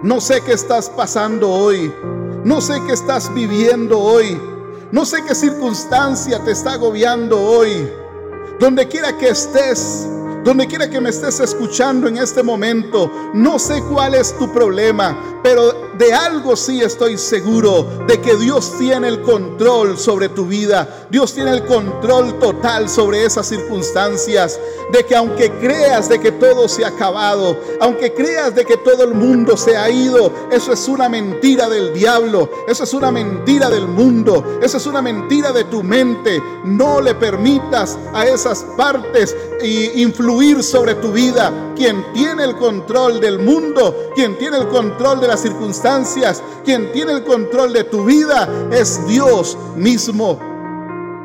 No 0.02 0.20
sé 0.20 0.40
qué 0.40 0.52
estás 0.52 0.90
pasando 0.90 1.48
hoy, 1.48 1.92
no 2.44 2.60
sé 2.60 2.80
qué 2.86 2.92
estás 2.92 3.32
viviendo 3.32 3.98
hoy, 3.98 4.40
no 4.90 5.04
sé 5.04 5.22
qué 5.26 5.34
circunstancia 5.34 6.42
te 6.44 6.50
está 6.50 6.72
agobiando 6.72 7.40
hoy. 7.40 7.88
Donde 8.58 8.86
quiera 8.86 9.16
que 9.16 9.28
estés, 9.28 10.06
donde 10.44 10.66
quiera 10.66 10.90
que 10.90 11.00
me 11.00 11.10
estés 11.10 11.40
escuchando 11.40 12.08
en 12.08 12.16
este 12.16 12.42
momento, 12.42 13.10
no 13.32 13.58
sé 13.58 13.82
cuál 13.90 14.14
es 14.14 14.36
tu 14.38 14.52
problema, 14.52 15.40
pero 15.42 15.91
de 15.98 16.12
algo 16.12 16.56
sí 16.56 16.80
estoy 16.80 17.18
seguro, 17.18 17.86
de 18.06 18.20
que 18.20 18.36
Dios 18.36 18.78
tiene 18.78 19.08
el 19.08 19.22
control 19.22 19.98
sobre 19.98 20.28
tu 20.28 20.46
vida. 20.46 21.06
Dios 21.10 21.34
tiene 21.34 21.50
el 21.50 21.64
control 21.66 22.38
total 22.38 22.88
sobre 22.88 23.24
esas 23.24 23.46
circunstancias. 23.46 24.58
De 24.90 25.04
que 25.04 25.16
aunque 25.16 25.50
creas 25.52 26.08
de 26.08 26.20
que 26.20 26.32
todo 26.32 26.68
se 26.68 26.84
ha 26.84 26.88
acabado, 26.88 27.56
aunque 27.80 28.12
creas 28.12 28.54
de 28.54 28.64
que 28.64 28.76
todo 28.76 29.04
el 29.04 29.14
mundo 29.14 29.56
se 29.56 29.76
ha 29.76 29.88
ido, 29.88 30.32
eso 30.50 30.72
es 30.72 30.86
una 30.86 31.08
mentira 31.08 31.68
del 31.68 31.94
diablo, 31.94 32.50
eso 32.68 32.84
es 32.84 32.92
una 32.92 33.10
mentira 33.10 33.70
del 33.70 33.88
mundo, 33.88 34.58
eso 34.62 34.76
es 34.76 34.86
una 34.86 35.00
mentira 35.00 35.52
de 35.52 35.64
tu 35.64 35.82
mente. 35.82 36.42
No 36.64 37.00
le 37.00 37.14
permitas 37.14 37.98
a 38.12 38.26
esas 38.26 38.64
partes 38.76 39.34
influir 39.62 40.62
sobre 40.62 40.94
tu 40.96 41.12
vida. 41.12 41.72
Quien 41.74 42.04
tiene 42.12 42.44
el 42.44 42.56
control 42.56 43.20
del 43.20 43.38
mundo, 43.38 44.10
quien 44.14 44.36
tiene 44.38 44.58
el 44.58 44.68
control 44.68 45.20
de 45.20 45.28
las 45.28 45.40
circunstancias, 45.40 45.81
quien 46.64 46.92
tiene 46.92 47.12
el 47.12 47.24
control 47.24 47.72
de 47.72 47.84
tu 47.84 48.04
vida 48.04 48.48
es 48.70 49.04
Dios 49.06 49.56
mismo. 49.76 50.38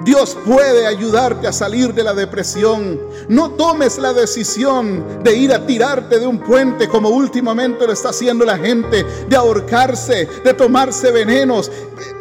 Dios 0.03 0.37
puede 0.45 0.87
ayudarte 0.87 1.47
a 1.47 1.53
salir 1.53 1.93
de 1.93 2.03
la 2.03 2.13
depresión. 2.13 2.99
No 3.27 3.51
tomes 3.51 3.97
la 3.97 4.13
decisión 4.13 5.03
de 5.21 5.35
ir 5.35 5.53
a 5.53 5.65
tirarte 5.65 6.19
de 6.19 6.25
un 6.25 6.39
puente 6.39 6.87
como 6.87 7.09
últimamente 7.09 7.85
lo 7.85 7.93
está 7.93 8.09
haciendo 8.09 8.45
la 8.45 8.57
gente, 8.57 9.05
de 9.27 9.35
ahorcarse, 9.35 10.27
de 10.43 10.53
tomarse 10.53 11.11
venenos, 11.11 11.69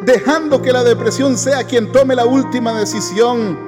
dejando 0.05 0.61
que 0.61 0.73
la 0.73 0.83
depresión 0.83 1.37
sea 1.37 1.63
quien 1.63 1.91
tome 1.91 2.15
la 2.15 2.25
última 2.25 2.77
decisión. 2.77 3.66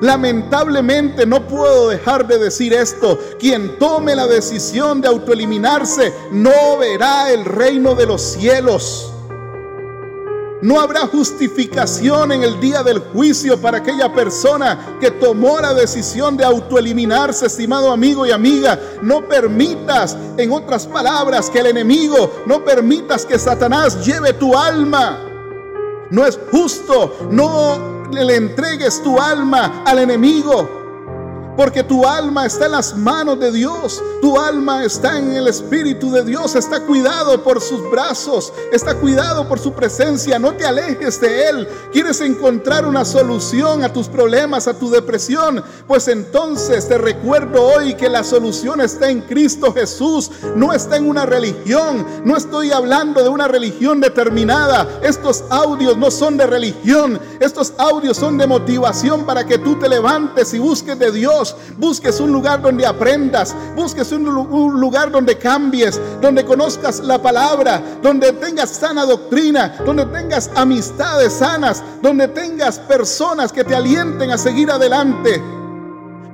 Lamentablemente 0.00 1.26
no 1.26 1.46
puedo 1.46 1.88
dejar 1.88 2.26
de 2.26 2.38
decir 2.38 2.72
esto. 2.72 3.18
Quien 3.38 3.78
tome 3.78 4.14
la 4.14 4.26
decisión 4.26 5.00
de 5.00 5.08
autoeliminarse 5.08 6.12
no 6.32 6.78
verá 6.78 7.30
el 7.30 7.44
reino 7.44 7.94
de 7.94 8.06
los 8.06 8.22
cielos. 8.22 9.12
No 10.62 10.78
habrá 10.78 11.06
justificación 11.06 12.32
en 12.32 12.42
el 12.42 12.60
día 12.60 12.82
del 12.82 12.98
juicio 12.98 13.58
para 13.60 13.78
aquella 13.78 14.12
persona 14.12 14.98
que 15.00 15.10
tomó 15.10 15.58
la 15.58 15.72
decisión 15.72 16.36
de 16.36 16.44
autoeliminarse, 16.44 17.46
estimado 17.46 17.90
amigo 17.90 18.26
y 18.26 18.30
amiga. 18.30 18.78
No 19.00 19.26
permitas, 19.26 20.16
en 20.36 20.52
otras 20.52 20.86
palabras, 20.86 21.48
que 21.48 21.60
el 21.60 21.66
enemigo, 21.66 22.42
no 22.44 22.62
permitas 22.62 23.24
que 23.24 23.38
Satanás 23.38 24.04
lleve 24.04 24.34
tu 24.34 24.54
alma. 24.54 25.18
No 26.10 26.26
es 26.26 26.38
justo, 26.50 27.16
no 27.30 27.99
le 28.12 28.36
entregues 28.36 29.02
tu 29.02 29.18
alma 29.18 29.82
al 29.84 29.98
enemigo. 29.98 30.79
Porque 31.60 31.84
tu 31.84 32.06
alma 32.06 32.46
está 32.46 32.64
en 32.64 32.72
las 32.72 32.96
manos 32.96 33.38
de 33.38 33.52
Dios. 33.52 34.02
Tu 34.22 34.38
alma 34.38 34.82
está 34.82 35.18
en 35.18 35.34
el 35.34 35.46
Espíritu 35.46 36.10
de 36.10 36.24
Dios. 36.24 36.54
Está 36.54 36.80
cuidado 36.80 37.44
por 37.44 37.60
sus 37.60 37.82
brazos. 37.90 38.50
Está 38.72 38.94
cuidado 38.94 39.46
por 39.46 39.58
su 39.58 39.74
presencia. 39.74 40.38
No 40.38 40.54
te 40.54 40.64
alejes 40.64 41.20
de 41.20 41.50
Él. 41.50 41.68
¿Quieres 41.92 42.22
encontrar 42.22 42.86
una 42.86 43.04
solución 43.04 43.84
a 43.84 43.92
tus 43.92 44.08
problemas, 44.08 44.68
a 44.68 44.78
tu 44.78 44.88
depresión? 44.88 45.62
Pues 45.86 46.08
entonces 46.08 46.88
te 46.88 46.96
recuerdo 46.96 47.62
hoy 47.62 47.92
que 47.92 48.08
la 48.08 48.24
solución 48.24 48.80
está 48.80 49.10
en 49.10 49.20
Cristo 49.20 49.74
Jesús. 49.74 50.30
No 50.56 50.72
está 50.72 50.96
en 50.96 51.10
una 51.10 51.26
religión. 51.26 52.06
No 52.24 52.38
estoy 52.38 52.72
hablando 52.72 53.22
de 53.22 53.28
una 53.28 53.48
religión 53.48 54.00
determinada. 54.00 54.88
Estos 55.02 55.44
audios 55.50 55.98
no 55.98 56.10
son 56.10 56.38
de 56.38 56.46
religión. 56.46 57.20
Estos 57.38 57.74
audios 57.76 58.16
son 58.16 58.38
de 58.38 58.46
motivación 58.46 59.26
para 59.26 59.44
que 59.44 59.58
tú 59.58 59.78
te 59.78 59.90
levantes 59.90 60.54
y 60.54 60.58
busques 60.58 60.98
de 60.98 61.12
Dios 61.12 61.49
busques 61.76 62.20
un 62.20 62.32
lugar 62.32 62.62
donde 62.62 62.86
aprendas, 62.86 63.54
busques 63.76 64.10
un, 64.12 64.24
lugar 64.24 65.10
donde 65.10 65.36
cambies, 65.36 66.00
donde 66.20 66.44
conozcas 66.44 67.00
la 67.00 67.20
palabra, 67.20 67.82
donde 68.02 68.32
tengas 68.32 68.70
sana 68.70 69.04
doctrina, 69.04 69.76
donde 69.84 70.06
tengas 70.06 70.50
amistades 70.54 71.34
sanas, 71.34 71.82
donde 72.02 72.28
tengas 72.28 72.78
personas 72.78 73.52
que 73.52 73.64
te 73.64 73.74
alienten 73.74 74.30
a 74.30 74.38
seguir 74.38 74.70
adelante. 74.70 75.59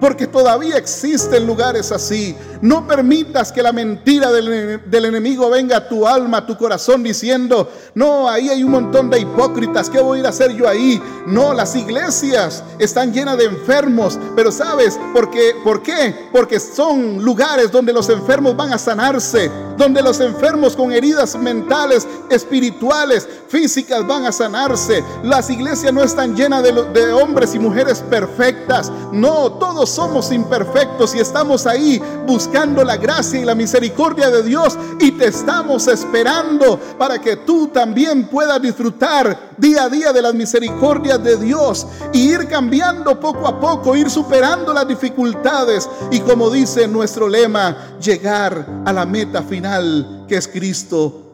Porque 0.00 0.26
todavía 0.26 0.76
existen 0.76 1.46
lugares 1.46 1.92
así. 1.92 2.36
No 2.60 2.86
permitas 2.86 3.52
que 3.52 3.62
la 3.62 3.72
mentira 3.72 4.32
del, 4.32 5.04
enemigo 5.04 5.50
venga 5.50 5.76
a 5.78 5.88
tu 5.88 6.06
alma, 6.06 6.38
a 6.38 6.46
tu 6.46 6.56
corazón, 6.56 7.02
diciendo, 7.02 7.70
no, 7.94 8.28
ahí 8.28 8.48
hay 8.48 8.62
un 8.62 8.70
montón 8.70 9.10
de 9.10 9.20
hipócritas, 9.20 9.90
¿qué 9.90 10.00
voy 10.00 10.18
a 10.18 10.20
ir 10.20 10.26
a 10.26 10.30
hacer 10.30 10.52
yo 10.52 10.68
ahí? 10.68 11.00
No, 11.26 11.52
las 11.54 11.76
iglesias 11.76 12.62
están 12.78 13.12
llenas 13.12 13.38
de 13.38 13.44
enfermos, 13.44 14.18
pero 14.34 14.50
¿sabes? 14.50 14.98
¿Por 15.12 15.30
qué? 15.30 16.14
Porque 16.32 16.60
son 16.60 17.22
lugares 17.22 17.70
donde 17.70 17.92
los 17.92 18.08
enfermos 18.08 18.56
van 18.56 18.72
a 18.72 18.78
sanarse, 18.78 19.50
donde 19.76 20.02
los 20.02 20.20
enfermos 20.20 20.76
con 20.76 20.92
heridas 20.92 21.36
mentales, 21.36 22.06
espirituales, 22.30 23.28
físicas 23.48 24.06
van 24.06 24.26
a 24.26 24.32
sanarse. 24.32 25.04
Las 25.22 25.50
iglesias 25.50 25.92
no 25.92 26.02
están 26.02 26.36
llenas 26.36 26.62
de, 26.62 27.12
hombres 27.12 27.54
y 27.54 27.58
mujeres 27.58 28.00
perfectas, 28.10 28.90
no, 29.12 29.52
todos 29.52 29.90
somos 29.90 30.32
imperfectos 30.32 31.14
y 31.14 31.20
estamos 31.20 31.66
ahí 31.66 32.02
buscando 32.26 32.84
la 32.84 32.96
gracia 32.96 33.40
y 33.40 33.44
la 33.44 33.54
misericordia 33.54 34.30
de 34.30 34.42
Dios 34.42 34.76
y 35.00 35.12
te 35.12 35.28
estamos 35.28 35.86
esperando 35.86 36.78
para 36.98 37.20
que 37.20 37.36
tú 37.36 37.68
también 37.68 38.26
puedas 38.26 38.60
disfrutar 38.60 39.45
día 39.58 39.84
a 39.84 39.88
día 39.88 40.12
de 40.12 40.22
las 40.22 40.34
misericordias 40.34 41.22
de 41.22 41.36
Dios 41.36 41.86
y 42.12 42.32
ir 42.32 42.48
cambiando 42.48 43.18
poco 43.20 43.46
a 43.46 43.60
poco, 43.60 43.96
ir 43.96 44.10
superando 44.10 44.72
las 44.72 44.86
dificultades 44.86 45.88
y 46.10 46.20
como 46.20 46.50
dice 46.50 46.88
nuestro 46.88 47.28
lema, 47.28 47.96
llegar 48.00 48.66
a 48.84 48.92
la 48.92 49.06
meta 49.06 49.42
final 49.42 50.24
que 50.28 50.36
es 50.36 50.48
Cristo 50.48 51.26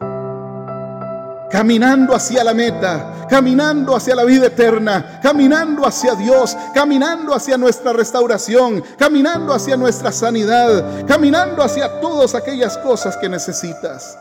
caminando 1.53 2.15
hacia 2.15 2.43
la 2.43 2.55
meta, 2.55 3.27
caminando 3.29 3.95
hacia 3.95 4.15
la 4.15 4.23
vida 4.23 4.47
eterna, 4.47 5.19
caminando 5.21 5.85
hacia 5.85 6.15
Dios, 6.15 6.57
caminando 6.73 7.31
hacia 7.31 7.59
nuestra 7.59 7.93
restauración, 7.93 8.83
caminando 8.97 9.53
hacia 9.53 9.77
nuestra 9.77 10.11
sanidad, 10.11 11.05
caminando 11.05 11.61
hacia 11.61 12.01
todas 12.01 12.33
aquellas 12.33 12.75
cosas 12.79 13.15
que 13.17 13.29
necesitas. 13.29 14.17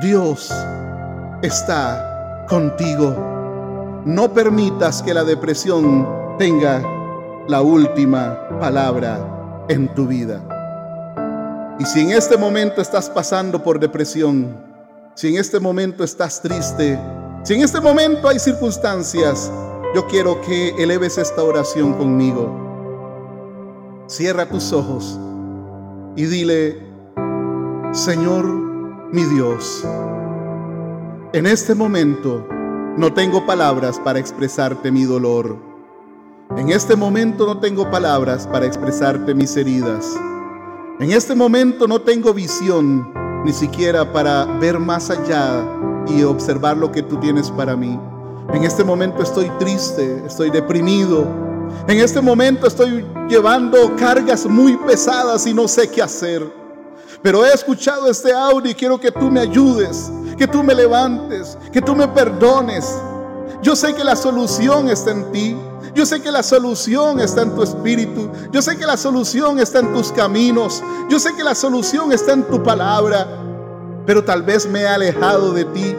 Dios 0.00 0.52
está 1.40 2.11
contigo. 2.48 3.14
No 4.04 4.32
permitas 4.32 5.02
que 5.02 5.14
la 5.14 5.24
depresión 5.24 6.08
tenga 6.38 6.82
la 7.48 7.62
última 7.62 8.48
palabra 8.60 9.64
en 9.68 9.92
tu 9.94 10.06
vida. 10.06 10.40
Y 11.78 11.84
si 11.84 12.00
en 12.00 12.12
este 12.12 12.36
momento 12.36 12.80
estás 12.80 13.08
pasando 13.10 13.62
por 13.62 13.78
depresión, 13.80 14.56
si 15.14 15.28
en 15.28 15.36
este 15.36 15.58
momento 15.60 16.04
estás 16.04 16.40
triste, 16.40 16.98
si 17.42 17.54
en 17.54 17.62
este 17.62 17.80
momento 17.80 18.28
hay 18.28 18.38
circunstancias, 18.38 19.50
yo 19.94 20.06
quiero 20.06 20.40
que 20.40 20.70
eleves 20.78 21.18
esta 21.18 21.42
oración 21.42 21.94
conmigo. 21.94 22.58
Cierra 24.06 24.46
tus 24.48 24.72
ojos 24.72 25.18
y 26.16 26.24
dile, 26.24 26.86
Señor 27.92 28.44
mi 29.12 29.24
Dios, 29.24 29.84
en 31.32 31.46
este 31.46 31.74
momento 31.74 32.46
no 32.98 33.12
tengo 33.14 33.46
palabras 33.46 33.98
para 33.98 34.18
expresarte 34.18 34.92
mi 34.92 35.04
dolor. 35.04 35.56
En 36.58 36.70
este 36.70 36.94
momento 36.94 37.46
no 37.46 37.58
tengo 37.58 37.90
palabras 37.90 38.46
para 38.46 38.66
expresarte 38.66 39.34
mis 39.34 39.56
heridas. 39.56 40.14
En 41.00 41.10
este 41.10 41.34
momento 41.34 41.88
no 41.88 42.02
tengo 42.02 42.34
visión 42.34 43.10
ni 43.44 43.52
siquiera 43.52 44.12
para 44.12 44.44
ver 44.44 44.78
más 44.78 45.08
allá 45.08 45.64
y 46.06 46.22
observar 46.22 46.76
lo 46.76 46.92
que 46.92 47.02
tú 47.02 47.16
tienes 47.16 47.50
para 47.50 47.76
mí. 47.76 47.98
En 48.52 48.64
este 48.64 48.84
momento 48.84 49.22
estoy 49.22 49.50
triste, 49.58 50.22
estoy 50.26 50.50
deprimido. 50.50 51.26
En 51.88 51.98
este 51.98 52.20
momento 52.20 52.66
estoy 52.66 53.06
llevando 53.26 53.96
cargas 53.96 54.44
muy 54.44 54.76
pesadas 54.76 55.46
y 55.46 55.54
no 55.54 55.66
sé 55.66 55.88
qué 55.88 56.02
hacer. 56.02 56.62
Pero 57.22 57.46
he 57.46 57.54
escuchado 57.54 58.10
este 58.10 58.32
audio 58.32 58.70
y 58.70 58.74
quiero 58.74 59.00
que 59.00 59.10
tú 59.10 59.30
me 59.30 59.40
ayudes, 59.40 60.10
que 60.42 60.48
tú 60.48 60.64
me 60.64 60.74
levantes, 60.74 61.56
que 61.72 61.80
tú 61.80 61.94
me 61.94 62.08
perdones. 62.08 62.98
Yo 63.62 63.76
sé 63.76 63.94
que 63.94 64.02
la 64.02 64.16
solución 64.16 64.88
está 64.88 65.12
en 65.12 65.30
ti. 65.30 65.56
Yo 65.94 66.04
sé 66.04 66.20
que 66.20 66.32
la 66.32 66.42
solución 66.42 67.20
está 67.20 67.42
en 67.42 67.54
tu 67.54 67.62
espíritu. 67.62 68.28
Yo 68.50 68.60
sé 68.60 68.76
que 68.76 68.84
la 68.84 68.96
solución 68.96 69.60
está 69.60 69.78
en 69.78 69.92
tus 69.92 70.10
caminos. 70.10 70.82
Yo 71.08 71.20
sé 71.20 71.32
que 71.36 71.44
la 71.44 71.54
solución 71.54 72.10
está 72.10 72.32
en 72.32 72.42
tu 72.42 72.60
palabra. 72.60 73.24
Pero 74.04 74.24
tal 74.24 74.42
vez 74.42 74.66
me 74.66 74.80
he 74.80 74.88
alejado 74.88 75.52
de 75.52 75.64
ti. 75.66 75.94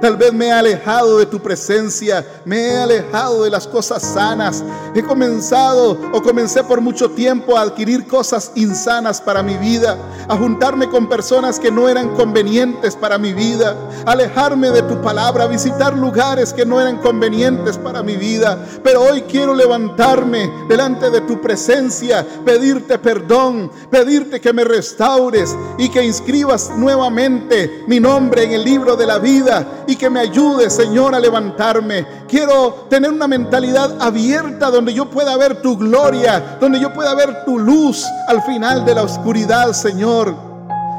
Tal 0.00 0.16
vez 0.16 0.32
me 0.32 0.46
he 0.46 0.52
alejado 0.52 1.18
de 1.18 1.26
tu 1.26 1.40
presencia, 1.40 2.24
me 2.44 2.58
he 2.58 2.76
alejado 2.76 3.44
de 3.44 3.50
las 3.50 3.66
cosas 3.66 4.02
sanas. 4.02 4.62
He 4.94 5.02
comenzado 5.02 5.98
o 6.12 6.22
comencé 6.22 6.62
por 6.64 6.80
mucho 6.80 7.10
tiempo 7.10 7.56
a 7.56 7.62
adquirir 7.62 8.06
cosas 8.06 8.52
insanas 8.54 9.20
para 9.20 9.42
mi 9.42 9.56
vida, 9.56 9.96
a 10.28 10.36
juntarme 10.36 10.88
con 10.88 11.08
personas 11.08 11.58
que 11.58 11.70
no 11.70 11.88
eran 11.88 12.14
convenientes 12.14 12.94
para 12.94 13.18
mi 13.18 13.32
vida, 13.32 13.76
alejarme 14.04 14.70
de 14.70 14.82
tu 14.82 15.00
palabra, 15.00 15.46
visitar 15.46 15.96
lugares 15.96 16.52
que 16.52 16.66
no 16.66 16.80
eran 16.80 16.98
convenientes 16.98 17.78
para 17.78 18.02
mi 18.02 18.16
vida. 18.16 18.66
Pero 18.82 19.02
hoy 19.02 19.22
quiero 19.22 19.54
levantarme 19.54 20.50
delante 20.68 21.10
de 21.10 21.22
tu 21.22 21.40
presencia, 21.40 22.26
pedirte 22.44 22.98
perdón, 22.98 23.70
pedirte 23.90 24.40
que 24.40 24.52
me 24.52 24.64
restaures 24.64 25.56
y 25.78 25.88
que 25.88 26.04
inscribas 26.04 26.70
nuevamente 26.76 27.84
mi 27.86 28.00
nombre 28.00 28.44
en 28.44 28.52
el 28.52 28.64
libro 28.64 28.96
de 28.96 29.06
la 29.06 29.18
vida 29.18 29.84
y 29.86 29.96
que 29.96 30.10
me 30.10 30.20
ayude, 30.20 30.68
Señor, 30.70 31.14
a 31.14 31.20
levantarme. 31.20 32.06
Quiero 32.28 32.86
tener 32.90 33.10
una 33.10 33.28
mentalidad 33.28 33.96
abierta 34.00 34.70
donde 34.70 34.92
yo 34.92 35.08
pueda 35.08 35.36
ver 35.36 35.62
tu 35.62 35.76
gloria, 35.76 36.58
donde 36.60 36.80
yo 36.80 36.92
pueda 36.92 37.14
ver 37.14 37.44
tu 37.44 37.58
luz 37.58 38.04
al 38.28 38.42
final 38.42 38.84
de 38.84 38.94
la 38.94 39.02
oscuridad, 39.02 39.72
Señor. 39.72 40.34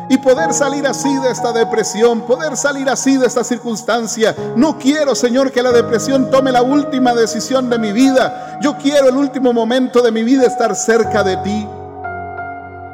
Y 0.09 0.17
poder 0.19 0.53
salir 0.53 0.87
así 0.87 1.17
de 1.17 1.31
esta 1.31 1.51
depresión, 1.51 2.21
poder 2.21 2.55
salir 2.55 2.89
así 2.89 3.17
de 3.17 3.27
esta 3.27 3.43
circunstancia. 3.43 4.33
No 4.55 4.77
quiero, 4.77 5.15
Señor, 5.15 5.51
que 5.51 5.61
la 5.61 5.71
depresión 5.71 6.31
tome 6.31 6.51
la 6.51 6.61
última 6.61 7.13
decisión 7.13 7.69
de 7.69 7.77
mi 7.77 7.91
vida. 7.91 8.57
Yo 8.61 8.77
quiero 8.77 9.09
el 9.09 9.17
último 9.17 9.51
momento 9.51 10.01
de 10.01 10.11
mi 10.11 10.23
vida 10.23 10.45
estar 10.45 10.75
cerca 10.77 11.23
de 11.23 11.35
ti 11.37 11.67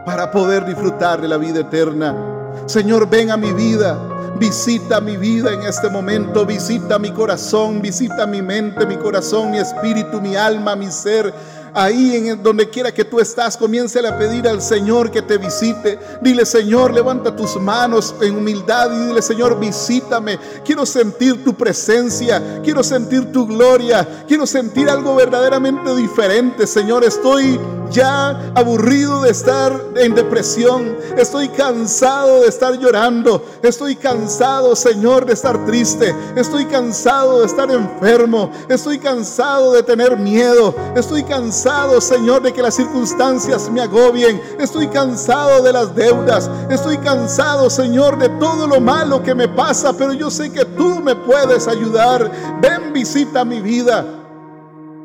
para 0.06 0.32
poder 0.32 0.66
disfrutar 0.66 1.22
de 1.22 1.28
la 1.28 1.38
vida 1.38 1.60
eterna. 1.60 2.33
Señor, 2.66 3.10
ven 3.10 3.32
a 3.32 3.38
mi 3.38 3.52
vida. 3.54 4.10
Visita 4.40 5.00
mi 5.00 5.16
vida 5.16 5.54
en 5.54 5.62
este 5.62 5.90
momento, 5.90 6.46
visita 6.46 6.98
mi 6.98 7.12
corazón, 7.12 7.82
visita 7.82 8.26
mi 8.26 8.42
mente, 8.42 8.86
mi 8.86 8.98
corazón, 8.98 9.52
mi 9.52 9.60
espíritu, 9.60 10.20
mi 10.20 10.36
alma, 10.36 10.76
mi 10.76 10.92
ser 10.92 11.32
ahí 11.74 12.16
en 12.16 12.42
donde 12.42 12.70
quiera 12.70 12.92
que 12.92 13.04
tú 13.04 13.20
estás, 13.20 13.58
comience 13.58 14.06
a 14.06 14.18
pedir 14.18 14.48
al 14.48 14.62
Señor 14.62 15.12
que 15.12 15.22
te 15.22 15.38
visite. 15.38 16.00
Dile, 16.22 16.46
Señor, 16.46 16.94
levanta 16.94 17.36
tus 17.36 17.56
manos 17.60 18.14
en 18.22 18.38
humildad 18.38 18.92
y 18.92 19.08
dile, 19.08 19.22
Señor, 19.22 19.60
visítame. 19.60 20.40
Quiero 20.64 20.86
sentir 20.86 21.44
tu 21.44 21.54
presencia, 21.54 22.62
quiero 22.64 22.84
sentir 22.84 23.32
tu 23.32 23.48
gloria, 23.48 24.26
quiero 24.28 24.46
sentir 24.46 24.90
algo 24.90 25.16
verdaderamente 25.16 25.96
diferente, 25.96 26.68
Señor. 26.68 27.04
Estoy 27.04 27.60
ya 27.94 28.52
aburrido 28.56 29.22
de 29.22 29.32
estar 29.32 29.74
en 29.96 30.14
depresión. 30.14 30.98
Estoy 31.18 31.48
cansado 31.50 32.42
de 32.42 32.48
estar 32.48 32.78
llorando. 32.78 33.46
Estoy 33.62 33.96
cansado, 33.96 34.76
Señor, 34.76 35.26
de 35.26 35.34
estar 35.34 35.66
triste. 35.66 36.14
Estoy 36.36 36.66
cansado 36.66 37.40
de 37.40 37.46
estar 37.46 37.72
enfermo. 37.72 38.52
Estoy 38.68 39.00
cansado 39.00 39.72
de 39.72 39.84
tener 39.84 40.18
miedo. 40.18 40.76
Estoy 40.96 41.24
cansado 41.24 41.54
Señor, 42.02 42.42
de 42.42 42.54
que 42.54 42.62
las 42.62 42.76
circunstancias 42.76 43.70
me 43.70 43.82
agobien. 43.82 44.42
Estoy 44.60 44.88
cansado 44.88 45.62
de 45.62 45.72
las 45.72 45.96
deudas. 45.96 46.50
Estoy 46.70 46.98
cansado, 46.98 47.70
Señor, 47.70 48.18
de 48.18 48.30
todo 48.40 48.68
lo 48.68 48.80
malo 48.80 49.22
que 49.22 49.36
me 49.36 49.48
pasa. 49.48 49.94
Pero 49.94 50.14
yo 50.14 50.30
sé 50.30 50.52
que 50.52 50.66
tú 50.66 51.00
me 51.00 51.16
puedes 51.16 51.68
ayudar. 51.68 52.32
Ven, 52.62 52.92
visita 52.94 53.46
mi 53.46 53.62
vida. 53.62 54.06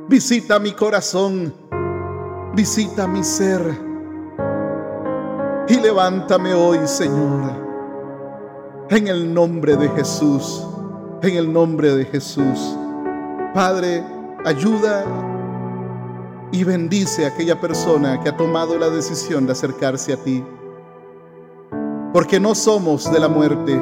Visita 0.09 0.59
mi 0.59 0.73
corazón. 0.73 1.53
Visita 2.55 3.07
mi 3.07 3.23
ser. 3.23 3.61
Y 5.69 5.77
levántame 5.81 6.55
hoy, 6.55 6.79
Señor. 6.87 7.53
En 8.91 9.09
el 9.09 9.33
nombre 9.33 9.77
de 9.77 9.89
Jesús. 9.91 10.67
En 11.23 11.37
el 11.37 11.53
nombre 11.53 11.95
de 11.95 12.05
Jesús. 12.07 12.77
Padre, 13.55 14.03
ayuda 14.45 15.05
y 16.51 16.65
bendice 16.65 17.27
a 17.27 17.29
aquella 17.29 17.61
persona 17.61 18.21
que 18.21 18.31
ha 18.31 18.37
tomado 18.37 18.79
la 18.79 18.89
decisión 18.89 19.47
de 19.47 19.53
acercarse 19.53 20.13
a 20.13 20.17
ti. 20.17 20.45
Porque 22.13 22.41
no 22.41 22.55
somos 22.55 23.11
de 23.13 23.21
la 23.21 23.29
muerte, 23.29 23.79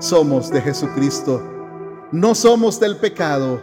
somos 0.00 0.50
de 0.50 0.60
Jesucristo. 0.60 1.42
No 2.10 2.34
somos 2.34 2.80
del 2.80 2.96
pecado, 2.96 3.60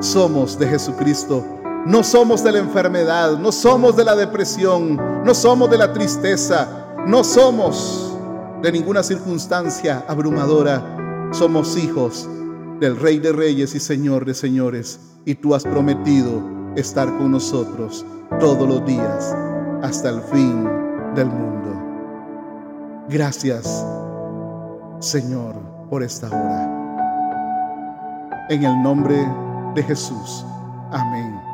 somos 0.00 0.58
de 0.58 0.68
Jesucristo. 0.68 1.44
No 1.86 2.02
somos 2.02 2.42
de 2.42 2.50
la 2.50 2.60
enfermedad, 2.60 3.36
no 3.36 3.52
somos 3.52 3.94
de 3.94 4.04
la 4.04 4.16
depresión, 4.16 4.96
no 5.22 5.34
somos 5.34 5.68
de 5.68 5.76
la 5.76 5.92
tristeza, 5.92 6.66
no 7.06 7.22
somos 7.22 8.16
de 8.62 8.72
ninguna 8.72 9.02
circunstancia 9.02 10.02
abrumadora. 10.08 11.28
Somos 11.32 11.76
hijos 11.76 12.26
del 12.80 12.96
Rey 12.98 13.18
de 13.18 13.32
Reyes 13.32 13.74
y 13.74 13.80
Señor 13.80 14.24
de 14.24 14.32
Señores. 14.32 14.98
Y 15.26 15.34
tú 15.34 15.54
has 15.54 15.64
prometido 15.64 16.42
estar 16.74 17.06
con 17.18 17.32
nosotros 17.32 18.06
todos 18.40 18.66
los 18.66 18.86
días 18.86 19.36
hasta 19.82 20.08
el 20.08 20.22
fin 20.22 20.64
del 21.14 21.26
mundo. 21.26 21.70
Gracias, 23.10 23.84
Señor, 25.00 25.54
por 25.90 26.02
esta 26.02 26.28
hora. 26.28 26.70
En 28.48 28.64
el 28.64 28.82
nombre 28.82 29.16
de 29.74 29.82
Jesús. 29.82 30.46
Amén 30.90 31.53